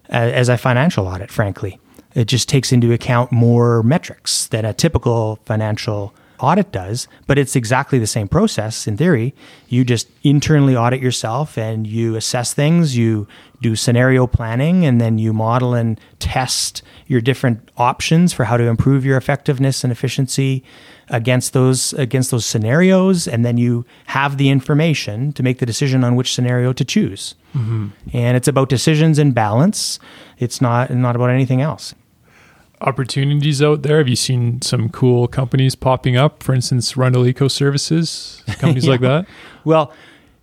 as 0.10 0.50
a 0.50 0.58
financial 0.58 1.08
audit, 1.08 1.32
frankly. 1.32 1.80
It 2.16 2.26
just 2.26 2.50
takes 2.50 2.72
into 2.72 2.92
account 2.92 3.32
more 3.32 3.84
metrics 3.84 4.48
than 4.48 4.66
a 4.66 4.74
typical 4.74 5.40
financial 5.46 6.14
audit 6.40 6.72
does, 6.72 7.08
but 7.28 7.38
it's 7.38 7.56
exactly 7.56 8.00
the 8.00 8.08
same 8.08 8.28
process 8.28 8.88
in 8.88 8.98
theory. 8.98 9.34
You 9.68 9.84
just 9.84 10.08
internally 10.24 10.76
audit 10.76 11.02
yourself 11.02 11.58
and 11.58 11.86
you 11.86 12.16
assess 12.16 12.54
things, 12.54 12.98
you 12.98 13.28
do 13.62 13.76
scenario 13.76 14.26
planning, 14.28 14.86
and 14.86 15.00
then 15.00 15.18
you 15.18 15.34
model 15.34 15.74
and 15.74 16.00
test 16.20 16.82
your 17.08 17.22
different 17.22 17.70
options 17.78 18.34
for 18.34 18.46
how 18.46 18.58
to 18.58 18.64
improve 18.64 19.06
your 19.06 19.18
effectiveness 19.18 19.84
and 19.84 19.92
efficiency 19.92 20.64
against 21.10 21.54
those 21.54 21.94
against 21.94 22.30
those 22.30 22.46
scenarios 22.46 23.28
and 23.28 23.44
then 23.44 23.58
you 23.58 23.84
have 24.06 24.38
the 24.38 24.50
information 24.50 25.34
to 25.34 25.42
make 25.42 25.58
the 25.58 25.66
decision 25.66 26.04
on 26.04 26.16
which 26.16 26.34
scenario 26.34 26.72
to 26.72 26.86
choose. 26.86 27.34
Mm-hmm. 27.56 27.88
And 28.14 28.38
it's 28.38 28.48
about 28.48 28.70
decisions 28.70 29.18
and 29.18 29.34
balance. 29.34 30.00
It's 30.38 30.62
not 30.62 30.92
not 30.92 31.16
about 31.16 31.32
anything 31.32 31.62
else 31.62 31.96
opportunities 32.82 33.62
out 33.62 33.84
there? 33.84 33.98
Have 33.98 34.08
you 34.08 34.16
seen 34.16 34.62
some 34.62 34.90
cool 34.90 35.28
companies 35.28 35.76
popping 35.76 36.18
up? 36.18 36.44
For 36.44 36.54
instance, 36.54 36.96
Rundle 36.96 37.26
Eco 37.28 37.48
Services, 37.48 38.44
companies 38.58 38.86
yeah. 38.86 38.92
like 38.92 39.02
that? 39.02 39.26
Well, 39.64 39.94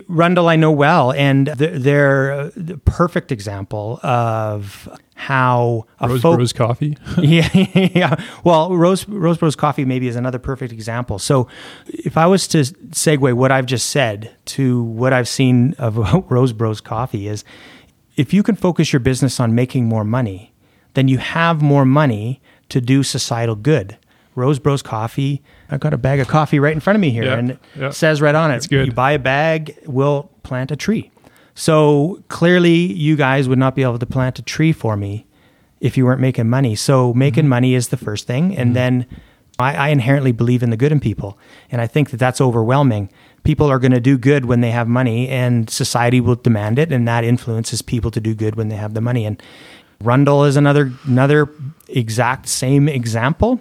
Rundle 0.09 0.49
I 0.49 0.57
know 0.57 0.71
well, 0.71 1.13
and 1.13 1.49
they're 1.49 2.33
uh, 2.33 2.51
the 2.57 2.79
perfect 2.79 3.33
example 3.33 3.99
of 4.05 4.89
how 5.15 5.87
a 5.99 6.09
Rose 6.09 6.23
folk- 6.23 6.37
Bros 6.37 6.53
Coffee. 6.53 6.97
yeah, 7.19 7.49
yeah. 7.75 8.25
Well, 8.45 8.77
Rose 8.77 9.09
Rose 9.09 9.39
Bros 9.39 9.57
Coffee 9.57 9.85
maybe 9.85 10.07
is 10.07 10.15
another 10.15 10.39
perfect 10.39 10.73
example. 10.73 11.19
So, 11.19 11.49
if 11.89 12.17
I 12.17 12.27
was 12.27 12.47
to 12.49 12.59
segue 12.59 13.33
what 13.33 13.51
I've 13.51 13.67
just 13.67 13.89
said 13.89 14.37
to 14.47 14.83
what 14.85 15.13
I've 15.13 15.29
seen 15.29 15.75
of 15.79 15.97
Rose 16.31 16.53
Bros 16.53 16.81
Coffee 16.81 17.27
is, 17.27 17.45
if 18.17 18.33
you 18.33 18.45
can 18.45 18.55
focus 18.55 18.93
your 18.93 19.01
business 19.01 19.41
on 19.41 19.55
making 19.57 19.87
more 19.87 20.05
money, 20.05 20.53
then 20.97 21.09
you 21.09 21.19
have 21.19 21.61
more 21.63 21.85
money 21.85 22.41
to 22.71 22.81
do 22.81 23.03
societal 23.03 23.55
good. 23.55 23.97
Rose 24.35 24.59
Bros 24.59 24.83
Coffee. 24.83 25.43
I've 25.71 25.81
got 25.81 25.95
a 25.95 25.99
bag 25.99 26.21
of 26.21 26.29
coffee 26.29 26.59
right 26.59 26.73
in 26.73 26.81
front 26.81 26.97
of 26.97 27.01
me 27.01 27.11
here, 27.11 27.33
and 27.33 27.59
it 27.75 27.95
says 27.95 28.21
right 28.21 28.35
on 28.35 28.51
it, 28.51 28.67
good. 28.69 28.87
"You 28.87 28.93
buy 28.93 29.13
a 29.13 29.19
bag, 29.19 29.77
we'll 29.87 30.25
plant 30.43 30.71
a 30.71 30.77
tree." 30.77 31.11
So 31.55 32.23
clearly, 32.29 32.93
you 32.93 33.17
guys 33.17 33.49
would 33.49 33.59
not 33.59 33.75
be 33.75 33.83
able 33.83 33.99
to 33.99 34.07
plant 34.07 34.39
a 34.39 34.43
tree 34.43 34.73
for 34.73 34.97
me 34.97 35.27
if 35.81 35.97
you 35.97 36.05
weren't 36.05 36.21
making 36.21 36.49
money. 36.49 36.75
So 36.75 37.15
making 37.15 37.45
mm-hmm. 37.45 37.51
money 37.51 37.75
is 37.75 37.89
the 37.89 37.97
first 37.97 38.27
thing, 38.27 38.57
and 38.57 38.69
mm-hmm. 38.69 38.75
then 38.75 39.07
I, 39.59 39.75
I, 39.75 39.89
inherently 39.89 40.33
believe 40.33 40.63
in 40.63 40.71
the 40.71 40.77
good 40.77 40.93
in 40.93 41.01
people, 41.01 41.39
and 41.71 41.81
I 41.81 41.87
think 41.87 42.11
that 42.11 42.19
that's 42.19 42.41
overwhelming. 42.41 43.11
People 43.43 43.71
are 43.71 43.79
going 43.79 43.93
to 43.93 44.01
do 44.01 44.19
good 44.19 44.45
when 44.45 44.61
they 44.61 44.71
have 44.71 44.89
money, 44.89 45.29
and 45.29 45.71
society 45.71 46.21
will 46.21 46.35
demand 46.35 46.79
it, 46.79 46.93
and 46.93 47.09
that 47.09 47.25
influences 47.25 47.81
people 47.81 48.11
to 48.11 48.21
do 48.21 48.35
good 48.35 48.57
when 48.57 48.69
they 48.69 48.77
have 48.77 48.93
the 48.95 49.01
money. 49.01 49.25
And 49.25 49.43
Rundle 50.01 50.45
is 50.45 50.57
another 50.57 50.93
another 51.05 51.49
exact 51.89 52.49
same 52.49 52.89
example. 52.89 53.61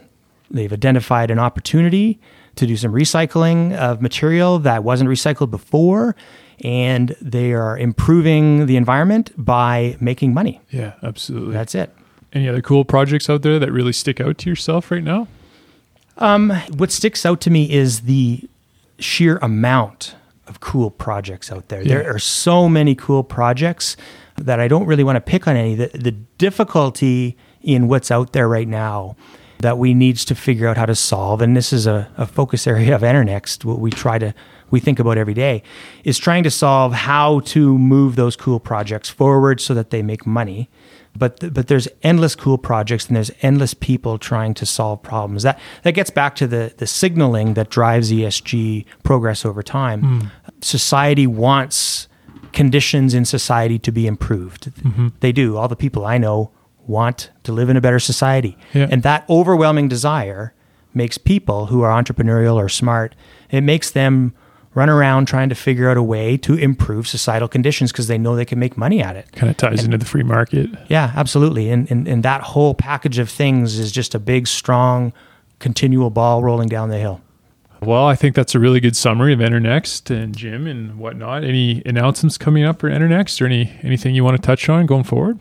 They've 0.51 0.71
identified 0.71 1.31
an 1.31 1.39
opportunity 1.39 2.19
to 2.55 2.65
do 2.65 2.77
some 2.77 2.93
recycling 2.93 3.75
of 3.75 4.01
material 4.01 4.59
that 4.59 4.83
wasn't 4.83 5.09
recycled 5.09 5.51
before 5.51 6.15
and 6.63 7.15
they 7.21 7.51
are 7.53 7.77
improving 7.77 8.65
the 8.65 8.77
environment 8.77 9.31
by 9.37 9.97
making 9.99 10.33
money. 10.33 10.61
Yeah, 10.69 10.93
absolutely. 11.03 11.53
That's 11.53 11.75
it. 11.75 11.93
Any 12.31 12.47
other 12.47 12.61
cool 12.61 12.85
projects 12.85 13.29
out 13.29 13.41
there 13.41 13.59
that 13.59 13.71
really 13.71 13.93
stick 13.93 14.21
out 14.21 14.37
to 14.39 14.49
yourself 14.49 14.91
right 14.91 15.03
now? 15.03 15.27
Um, 16.17 16.51
what 16.77 16.91
sticks 16.91 17.25
out 17.25 17.41
to 17.41 17.49
me 17.49 17.69
is 17.71 18.01
the 18.01 18.47
sheer 18.99 19.37
amount 19.37 20.15
of 20.47 20.59
cool 20.59 20.91
projects 20.91 21.51
out 21.51 21.67
there. 21.69 21.81
Yeah. 21.81 21.95
There 21.95 22.15
are 22.15 22.19
so 22.19 22.69
many 22.69 22.95
cool 22.95 23.23
projects 23.23 23.97
that 24.37 24.59
I 24.59 24.67
don't 24.67 24.85
really 24.85 25.03
want 25.03 25.15
to 25.15 25.21
pick 25.21 25.47
on 25.47 25.55
any. 25.55 25.75
The, 25.75 25.87
the 25.93 26.11
difficulty 26.11 27.37
in 27.61 27.87
what's 27.87 28.11
out 28.11 28.33
there 28.33 28.47
right 28.47 28.67
now 28.67 29.15
that 29.59 29.77
we 29.77 29.93
needs 29.93 30.25
to 30.25 30.35
figure 30.35 30.67
out 30.67 30.77
how 30.77 30.85
to 30.85 30.95
solve, 30.95 31.41
and 31.41 31.55
this 31.55 31.71
is 31.71 31.87
a, 31.87 32.09
a 32.17 32.25
focus 32.25 32.67
area 32.67 32.93
of 32.93 33.01
EnerNext, 33.01 33.65
what 33.65 33.79
we 33.79 33.89
try 33.89 34.19
to 34.19 34.33
we 34.71 34.79
think 34.79 34.99
about 34.99 35.17
every 35.17 35.33
day, 35.33 35.61
is 36.03 36.17
trying 36.17 36.43
to 36.43 36.51
solve 36.51 36.91
how 36.91 37.39
to 37.41 37.77
move 37.77 38.15
those 38.15 38.35
cool 38.35 38.59
projects 38.59 39.09
forward 39.09 39.61
so 39.61 39.73
that 39.73 39.91
they 39.91 40.01
make 40.01 40.25
money. 40.25 40.69
But 41.15 41.39
th- 41.39 41.53
but 41.53 41.67
there's 41.67 41.87
endless 42.03 42.35
cool 42.35 42.57
projects 42.57 43.07
and 43.07 43.15
there's 43.15 43.31
endless 43.41 43.73
people 43.73 44.17
trying 44.17 44.53
to 44.55 44.65
solve 44.65 45.01
problems. 45.01 45.43
That 45.43 45.59
that 45.83 45.93
gets 45.93 46.09
back 46.09 46.35
to 46.37 46.47
the 46.47 46.73
the 46.75 46.87
signaling 46.87 47.53
that 47.53 47.69
drives 47.69 48.11
ESG 48.11 48.85
progress 49.03 49.45
over 49.45 49.63
time. 49.63 50.01
Mm. 50.01 50.31
Society 50.61 51.27
wants 51.27 52.07
conditions 52.55 53.13
in 53.13 53.25
society 53.25 53.77
to 53.77 53.91
be 53.91 54.07
improved. 54.07 54.73
Mm-hmm. 54.75 55.09
They 55.19 55.31
do. 55.31 55.57
All 55.57 55.67
the 55.67 55.75
people 55.75 56.05
I 56.05 56.17
know 56.17 56.51
want 56.87 57.29
to 57.43 57.51
live 57.51 57.69
in 57.69 57.77
a 57.77 57.81
better 57.81 57.99
society. 57.99 58.57
Yeah. 58.73 58.87
And 58.89 59.03
that 59.03 59.25
overwhelming 59.29 59.87
desire 59.87 60.53
makes 60.93 61.17
people 61.17 61.67
who 61.67 61.81
are 61.81 61.91
entrepreneurial 61.91 62.55
or 62.55 62.69
smart, 62.69 63.13
it 63.51 63.61
makes 63.61 63.91
them 63.91 64.33
run 64.73 64.89
around 64.89 65.25
trying 65.25 65.49
to 65.49 65.55
figure 65.55 65.89
out 65.89 65.97
a 65.97 66.03
way 66.03 66.37
to 66.37 66.53
improve 66.55 67.07
societal 67.07 67.47
conditions 67.47 67.91
because 67.91 68.07
they 68.07 68.17
know 68.17 68.35
they 68.35 68.45
can 68.45 68.59
make 68.59 68.77
money 68.77 69.01
at 69.01 69.15
it. 69.15 69.31
Kind 69.31 69.49
of 69.49 69.57
ties 69.57 69.83
and, 69.83 69.93
into 69.93 69.97
the 69.97 70.05
free 70.05 70.23
market. 70.23 70.69
Yeah, 70.89 71.13
absolutely. 71.15 71.69
And, 71.69 71.89
and, 71.89 72.07
and 72.07 72.23
that 72.23 72.41
whole 72.41 72.73
package 72.73 73.17
of 73.17 73.29
things 73.29 73.77
is 73.77 73.91
just 73.91 74.15
a 74.15 74.19
big, 74.19 74.47
strong, 74.47 75.13
continual 75.59 76.09
ball 76.09 76.43
rolling 76.43 76.67
down 76.67 76.89
the 76.89 76.97
hill. 76.97 77.21
Well, 77.81 78.05
I 78.05 78.15
think 78.15 78.35
that's 78.35 78.55
a 78.55 78.59
really 78.59 78.79
good 78.79 78.95
summary 78.95 79.33
of 79.33 79.39
EnerNext 79.39 80.09
and 80.09 80.35
Jim 80.35 80.65
and 80.65 80.97
whatnot. 80.97 81.43
Any 81.43 81.83
announcements 81.85 82.37
coming 82.37 82.63
up 82.63 82.79
for 82.79 82.89
EnerNext 82.89 83.41
or 83.41 83.45
any 83.45 83.77
anything 83.83 84.15
you 84.15 84.23
want 84.23 84.37
to 84.37 84.41
touch 84.41 84.69
on 84.69 84.85
going 84.85 85.03
forward? 85.03 85.39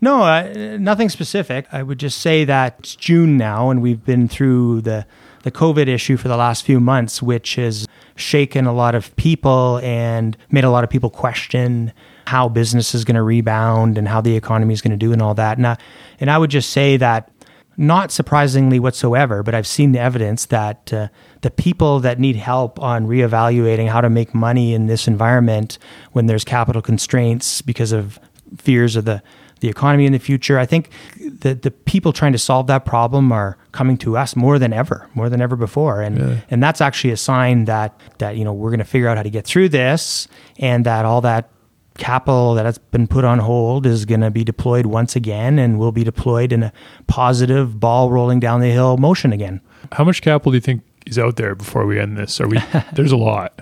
No, 0.00 0.22
uh, 0.22 0.76
nothing 0.78 1.08
specific. 1.08 1.66
I 1.72 1.82
would 1.82 1.98
just 1.98 2.20
say 2.20 2.44
that 2.44 2.76
it's 2.80 2.96
June 2.96 3.36
now, 3.36 3.70
and 3.70 3.80
we've 3.80 4.04
been 4.04 4.28
through 4.28 4.82
the 4.82 5.06
the 5.42 5.50
COVID 5.52 5.86
issue 5.86 6.16
for 6.16 6.28
the 6.28 6.36
last 6.36 6.64
few 6.64 6.80
months, 6.80 7.22
which 7.22 7.54
has 7.54 7.86
shaken 8.16 8.66
a 8.66 8.72
lot 8.72 8.94
of 8.94 9.14
people 9.16 9.78
and 9.82 10.36
made 10.50 10.64
a 10.64 10.70
lot 10.70 10.82
of 10.82 10.90
people 10.90 11.08
question 11.08 11.92
how 12.26 12.48
business 12.48 12.94
is 12.94 13.04
going 13.04 13.14
to 13.14 13.22
rebound 13.22 13.96
and 13.96 14.08
how 14.08 14.20
the 14.20 14.34
economy 14.34 14.74
is 14.74 14.82
going 14.82 14.90
to 14.90 14.96
do 14.96 15.12
and 15.12 15.22
all 15.22 15.34
that. 15.34 15.56
And 15.56 15.66
I, 15.66 15.76
and 16.18 16.30
I 16.30 16.38
would 16.38 16.50
just 16.50 16.70
say 16.70 16.96
that 16.96 17.30
not 17.76 18.10
surprisingly 18.10 18.78
whatsoever, 18.78 19.42
but 19.42 19.54
I've 19.54 19.66
seen 19.66 19.92
the 19.92 20.00
evidence 20.00 20.46
that 20.46 20.92
uh, 20.92 21.08
the 21.42 21.50
people 21.50 22.00
that 22.00 22.18
need 22.18 22.36
help 22.36 22.80
on 22.80 23.06
reevaluating 23.06 23.88
how 23.88 24.00
to 24.00 24.08
make 24.08 24.34
money 24.34 24.72
in 24.74 24.86
this 24.86 25.06
environment 25.06 25.78
when 26.12 26.26
there's 26.26 26.44
capital 26.44 26.80
constraints 26.80 27.62
because 27.62 27.92
of 27.92 28.18
fears 28.56 28.96
of 28.96 29.04
the, 29.04 29.22
the 29.60 29.68
economy 29.68 30.06
in 30.06 30.12
the 30.12 30.18
future, 30.18 30.58
I 30.58 30.66
think 30.66 30.90
that 31.18 31.62
the 31.62 31.70
people 31.70 32.12
trying 32.12 32.32
to 32.32 32.38
solve 32.38 32.66
that 32.68 32.84
problem 32.84 33.32
are 33.32 33.58
coming 33.72 33.98
to 33.98 34.16
us 34.16 34.36
more 34.36 34.58
than 34.58 34.72
ever, 34.72 35.08
more 35.14 35.28
than 35.28 35.40
ever 35.40 35.56
before. 35.56 36.00
And, 36.00 36.18
yeah. 36.18 36.40
and 36.50 36.62
that's 36.62 36.80
actually 36.80 37.10
a 37.10 37.16
sign 37.16 37.66
that, 37.66 37.98
that, 38.18 38.36
you 38.36 38.44
know, 38.44 38.52
we're 38.52 38.70
going 38.70 38.78
to 38.78 38.84
figure 38.84 39.08
out 39.08 39.16
how 39.16 39.22
to 39.22 39.30
get 39.30 39.46
through 39.46 39.68
this 39.70 40.28
and 40.58 40.86
that 40.86 41.04
all 41.04 41.20
that 41.22 41.50
capital 41.96 42.54
that 42.54 42.66
has 42.66 42.78
been 42.78 43.06
put 43.06 43.24
on 43.24 43.38
hold 43.38 43.86
is 43.86 44.04
going 44.04 44.20
to 44.20 44.30
be 44.30 44.44
deployed 44.44 44.86
once 44.86 45.16
again 45.16 45.58
and 45.58 45.78
will 45.78 45.92
be 45.92 46.04
deployed 46.04 46.52
in 46.52 46.62
a 46.62 46.72
positive 47.06 47.80
ball 47.80 48.10
rolling 48.10 48.40
down 48.40 48.60
the 48.60 48.70
hill 48.70 48.96
motion 48.96 49.32
again. 49.32 49.60
How 49.92 50.04
much 50.04 50.22
capital 50.22 50.52
do 50.52 50.56
you 50.56 50.60
think 50.60 50.82
is 51.06 51.18
out 51.18 51.36
there 51.36 51.54
before 51.54 51.86
we 51.86 51.98
end 51.98 52.16
this? 52.16 52.40
Are 52.40 52.48
we 52.48 52.58
there's 52.92 53.12
a 53.12 53.16
lot. 53.16 53.60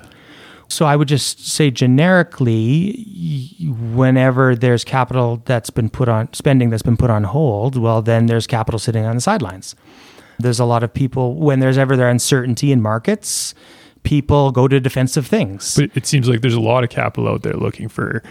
So 0.68 0.87
I 0.87 0.97
would 0.97 1.09
just 1.09 1.47
say 1.47 1.70
generically 1.70 3.05
whenever 3.92 4.57
there's 4.57 4.83
capital 4.83 5.42
that's 5.44 5.70
been 5.70 5.90
put 5.90 6.09
on 6.09 6.33
spending 6.33 6.70
that's 6.70 6.83
been 6.83 6.97
put 6.97 7.11
on 7.11 7.25
hold, 7.25 7.77
well 7.77 8.03
then 8.03 8.27
there's 8.27 8.47
capital 8.47 8.79
sitting 8.79 9.05
on 9.05 9.14
the 9.14 9.20
sidelines. 9.20 9.77
There's 10.38 10.59
a 10.59 10.64
lot 10.64 10.83
of 10.83 10.92
people 10.92 11.37
when 11.37 11.61
there's 11.61 11.79
ever 11.79 11.97
there 11.97 12.09
uncertainty 12.09 12.73
in 12.73 12.83
markets, 12.83 13.55
people 14.05 14.53
go 14.53 14.69
to 14.69 14.79
defensive 14.79 15.27
things. 15.27 15.77
But 15.77 15.90
it 15.95 16.07
seems 16.07 16.29
like 16.29 16.40
there's 16.40 16.55
a 16.55 16.61
lot 16.61 16.85
of 16.85 16.90
capital 16.90 17.29
out 17.29 17.43
there 17.43 17.55
looking 17.55 17.88
for 17.88 18.23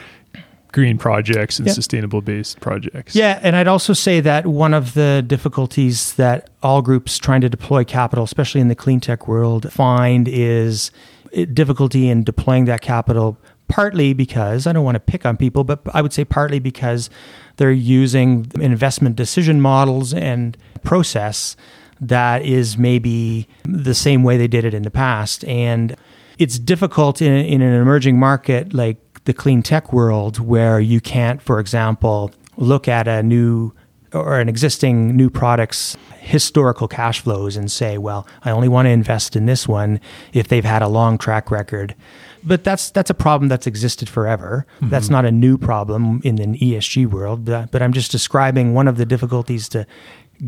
green 0.71 0.97
projects 0.97 1.59
and 1.59 1.67
yeah. 1.67 1.73
sustainable 1.73 2.21
based 2.21 2.59
projects. 2.59 3.15
Yeah, 3.15 3.39
and 3.43 3.55
I'd 3.55 3.67
also 3.67 3.93
say 3.93 4.21
that 4.21 4.47
one 4.47 4.73
of 4.73 4.93
the 4.93 5.23
difficulties 5.25 6.13
that 6.15 6.49
all 6.63 6.81
groups 6.81 7.17
trying 7.17 7.41
to 7.41 7.49
deploy 7.49 7.83
capital, 7.83 8.23
especially 8.23 8.61
in 8.61 8.69
the 8.69 8.75
clean 8.75 8.99
tech 8.99 9.27
world, 9.27 9.71
find 9.71 10.27
is 10.27 10.91
eh, 11.33 11.45
difficulty 11.45 12.09
in 12.09 12.23
deploying 12.23 12.65
that 12.65 12.81
capital 12.81 13.37
partly 13.67 14.13
because 14.13 14.67
I 14.67 14.73
don't 14.73 14.83
want 14.83 14.95
to 14.95 14.99
pick 14.99 15.25
on 15.25 15.35
people, 15.35 15.63
but 15.63 15.81
I 15.95 16.01
would 16.03 16.13
say 16.13 16.25
partly 16.25 16.59
because 16.59 17.09
they're 17.57 17.71
using 17.71 18.51
investment 18.59 19.15
decision 19.15 19.61
models 19.61 20.13
and 20.13 20.55
process 20.83 21.55
that 22.01 22.43
is 22.43 22.77
maybe 22.77 23.47
the 23.63 23.93
same 23.93 24.23
way 24.23 24.37
they 24.37 24.47
did 24.47 24.65
it 24.65 24.73
in 24.73 24.83
the 24.83 24.91
past. 24.91 25.43
And 25.45 25.95
it's 26.37 26.59
difficult 26.59 27.21
in, 27.21 27.33
in 27.33 27.61
an 27.61 27.73
emerging 27.73 28.19
market 28.19 28.73
like 28.73 28.97
the 29.25 29.33
clean 29.33 29.63
tech 29.63 29.93
world 29.93 30.39
where 30.39 30.79
you 30.79 30.99
can't, 30.99 31.41
for 31.41 31.59
example, 31.59 32.31
look 32.57 32.87
at 32.87 33.07
a 33.07 33.23
new 33.23 33.73
or 34.13 34.39
an 34.39 34.47
existing 34.47 35.15
new 35.15 35.29
product's 35.29 35.97
historical 36.19 36.87
cash 36.87 37.19
flows 37.19 37.57
and 37.57 37.71
say, 37.71 37.97
well, 37.97 38.27
I 38.43 38.51
only 38.51 38.67
want 38.67 38.85
to 38.85 38.91
invest 38.91 39.35
in 39.35 39.47
this 39.47 39.67
one 39.67 39.99
if 40.33 40.47
they've 40.47 40.63
had 40.63 40.81
a 40.81 40.87
long 40.87 41.17
track 41.17 41.49
record. 41.49 41.95
But 42.43 42.63
that's 42.63 42.91
that's 42.91 43.09
a 43.09 43.13
problem 43.13 43.49
that's 43.49 43.65
existed 43.65 44.09
forever. 44.09 44.67
Mm-hmm. 44.75 44.89
That's 44.89 45.09
not 45.09 45.25
a 45.25 45.31
new 45.31 45.57
problem 45.57 46.21
in 46.23 46.39
an 46.41 46.57
ESG 46.57 47.07
world. 47.07 47.45
But, 47.45 47.71
but 47.71 47.81
I'm 47.81 47.93
just 47.93 48.11
describing 48.11 48.73
one 48.73 48.87
of 48.87 48.97
the 48.97 49.05
difficulties 49.05 49.69
to 49.69 49.87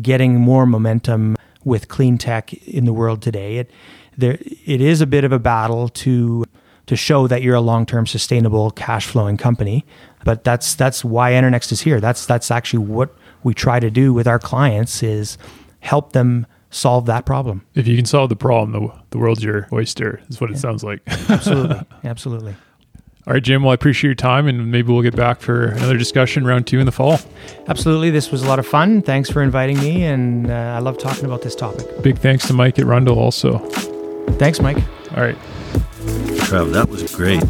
getting 0.02 0.36
more 0.36 0.66
momentum 0.66 1.36
with 1.64 1.88
clean 1.88 2.18
tech 2.18 2.52
in 2.54 2.84
the 2.84 2.92
world 2.92 3.22
today. 3.22 3.58
It 3.58 3.70
there 4.16 4.38
it 4.40 4.80
is 4.80 5.00
a 5.00 5.06
bit 5.06 5.24
of 5.24 5.32
a 5.32 5.38
battle 5.38 5.88
to 5.88 6.44
to 6.86 6.96
show 6.96 7.26
that 7.26 7.42
you're 7.42 7.56
a 7.56 7.60
long-term 7.60 8.06
sustainable 8.06 8.70
cash 8.70 9.06
flowing 9.06 9.36
company. 9.36 9.84
But 10.24 10.44
that's 10.44 10.74
that's 10.74 11.04
why 11.04 11.32
EnerNext 11.32 11.72
is 11.72 11.80
here. 11.80 12.00
That's 12.00 12.26
that's 12.26 12.50
actually 12.50 12.86
what 12.86 13.14
we 13.42 13.54
try 13.54 13.80
to 13.80 13.90
do 13.90 14.12
with 14.12 14.26
our 14.26 14.38
clients 14.38 15.02
is 15.02 15.38
help 15.80 16.12
them 16.12 16.46
solve 16.70 17.06
that 17.06 17.26
problem. 17.26 17.64
If 17.74 17.86
you 17.86 17.96
can 17.96 18.06
solve 18.06 18.28
the 18.28 18.36
problem, 18.36 18.72
the, 18.72 18.92
the 19.10 19.18
world's 19.18 19.42
your 19.42 19.68
oyster, 19.72 20.20
is 20.28 20.40
what 20.40 20.50
yeah. 20.50 20.56
it 20.56 20.58
sounds 20.60 20.82
like. 20.82 21.00
absolutely. 21.06 21.80
Absolutely. 22.04 22.56
All 23.26 23.32
right, 23.32 23.42
Jim. 23.42 23.62
Well, 23.62 23.72
I 23.72 23.74
appreciate 23.74 24.08
your 24.08 24.14
time, 24.14 24.46
and 24.46 24.70
maybe 24.70 24.92
we'll 24.92 25.02
get 25.02 25.16
back 25.16 25.40
for 25.40 25.64
another 25.64 25.96
discussion 25.96 26.46
round 26.46 26.68
two 26.68 26.78
in 26.78 26.86
the 26.86 26.92
fall. 26.92 27.18
Absolutely. 27.66 28.10
This 28.10 28.30
was 28.30 28.44
a 28.44 28.46
lot 28.46 28.60
of 28.60 28.66
fun. 28.68 29.02
Thanks 29.02 29.28
for 29.28 29.42
inviting 29.42 29.80
me, 29.80 30.04
and 30.04 30.48
uh, 30.48 30.54
I 30.54 30.78
love 30.78 30.96
talking 30.96 31.24
about 31.24 31.42
this 31.42 31.56
topic. 31.56 32.02
Big 32.02 32.18
thanks 32.18 32.46
to 32.46 32.52
Mike 32.52 32.78
at 32.78 32.86
Rundle 32.86 33.18
also. 33.18 33.58
Thanks, 34.38 34.60
Mike. 34.60 34.78
All 35.16 35.24
right. 35.24 35.36
Trev, 36.44 36.70
that 36.70 36.86
was 36.88 37.12
great. 37.16 37.42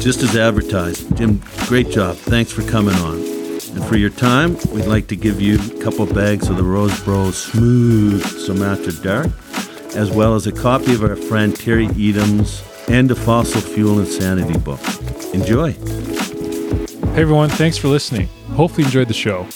Just 0.00 0.22
as 0.22 0.34
advertised. 0.34 1.14
Jim, 1.18 1.42
great 1.66 1.90
job. 1.90 2.16
Thanks 2.16 2.50
for 2.50 2.62
coming 2.62 2.94
on. 2.96 3.18
And 3.18 3.84
for 3.84 3.98
your 3.98 4.08
time, 4.08 4.56
we'd 4.72 4.86
like 4.86 5.08
to 5.08 5.16
give 5.16 5.42
you 5.42 5.58
a 5.60 5.84
couple 5.84 6.06
bags 6.06 6.48
of 6.48 6.56
the 6.56 6.64
Rose 6.64 6.98
Bros 7.04 7.36
Smooth 7.36 8.24
Sumatra 8.24 8.94
Dark, 9.02 9.26
as 9.94 10.10
well 10.10 10.34
as 10.34 10.46
a 10.46 10.52
copy 10.52 10.94
of 10.94 11.02
our 11.02 11.16
friend 11.16 11.54
Terry 11.54 11.88
Etam's 11.88 12.62
End 12.90 13.10
of 13.10 13.18
Fossil 13.18 13.60
Fuel 13.60 14.00
Insanity 14.00 14.58
book. 14.58 14.80
Enjoy. 15.34 15.72
Hey 15.72 17.22
everyone, 17.22 17.48
thanks 17.48 17.76
for 17.76 17.88
listening. 17.88 18.28
Hopefully 18.52 18.82
you 18.82 18.86
enjoyed 18.86 19.08
the 19.08 19.14
show. 19.14 19.46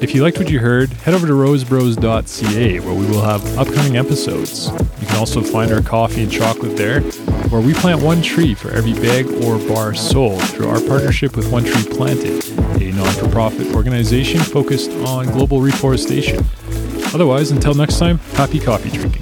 If 0.00 0.14
you 0.14 0.22
liked 0.22 0.38
what 0.38 0.50
you 0.50 0.58
heard, 0.58 0.92
head 0.92 1.14
over 1.14 1.26
to 1.26 1.32
rosebros.ca 1.32 2.80
where 2.80 2.94
we 2.94 3.06
will 3.06 3.22
have 3.22 3.58
upcoming 3.58 3.96
episodes. 3.96 4.68
You 5.00 5.06
can 5.06 5.16
also 5.16 5.42
find 5.42 5.72
our 5.72 5.82
coffee 5.82 6.22
and 6.22 6.32
chocolate 6.32 6.76
there, 6.76 7.00
where 7.50 7.60
we 7.60 7.72
plant 7.74 8.02
one 8.02 8.20
tree 8.20 8.54
for 8.54 8.70
every 8.70 8.94
bag 8.94 9.26
or 9.44 9.58
bar 9.68 9.94
sold 9.94 10.42
through 10.42 10.68
our 10.68 10.80
partnership 10.80 11.36
with 11.36 11.50
One 11.52 11.64
Tree 11.64 11.84
Planted 11.84 12.42
a 12.82 12.92
non 12.92 13.12
for 13.14 13.28
profit 13.28 13.74
organization 13.74 14.40
focused 14.40 14.90
on 15.06 15.26
global 15.26 15.60
reforestation. 15.60 16.44
Otherwise, 17.14 17.50
until 17.50 17.74
next 17.74 17.98
time, 17.98 18.18
happy 18.34 18.58
coffee 18.58 18.90
drinking. 18.90 19.21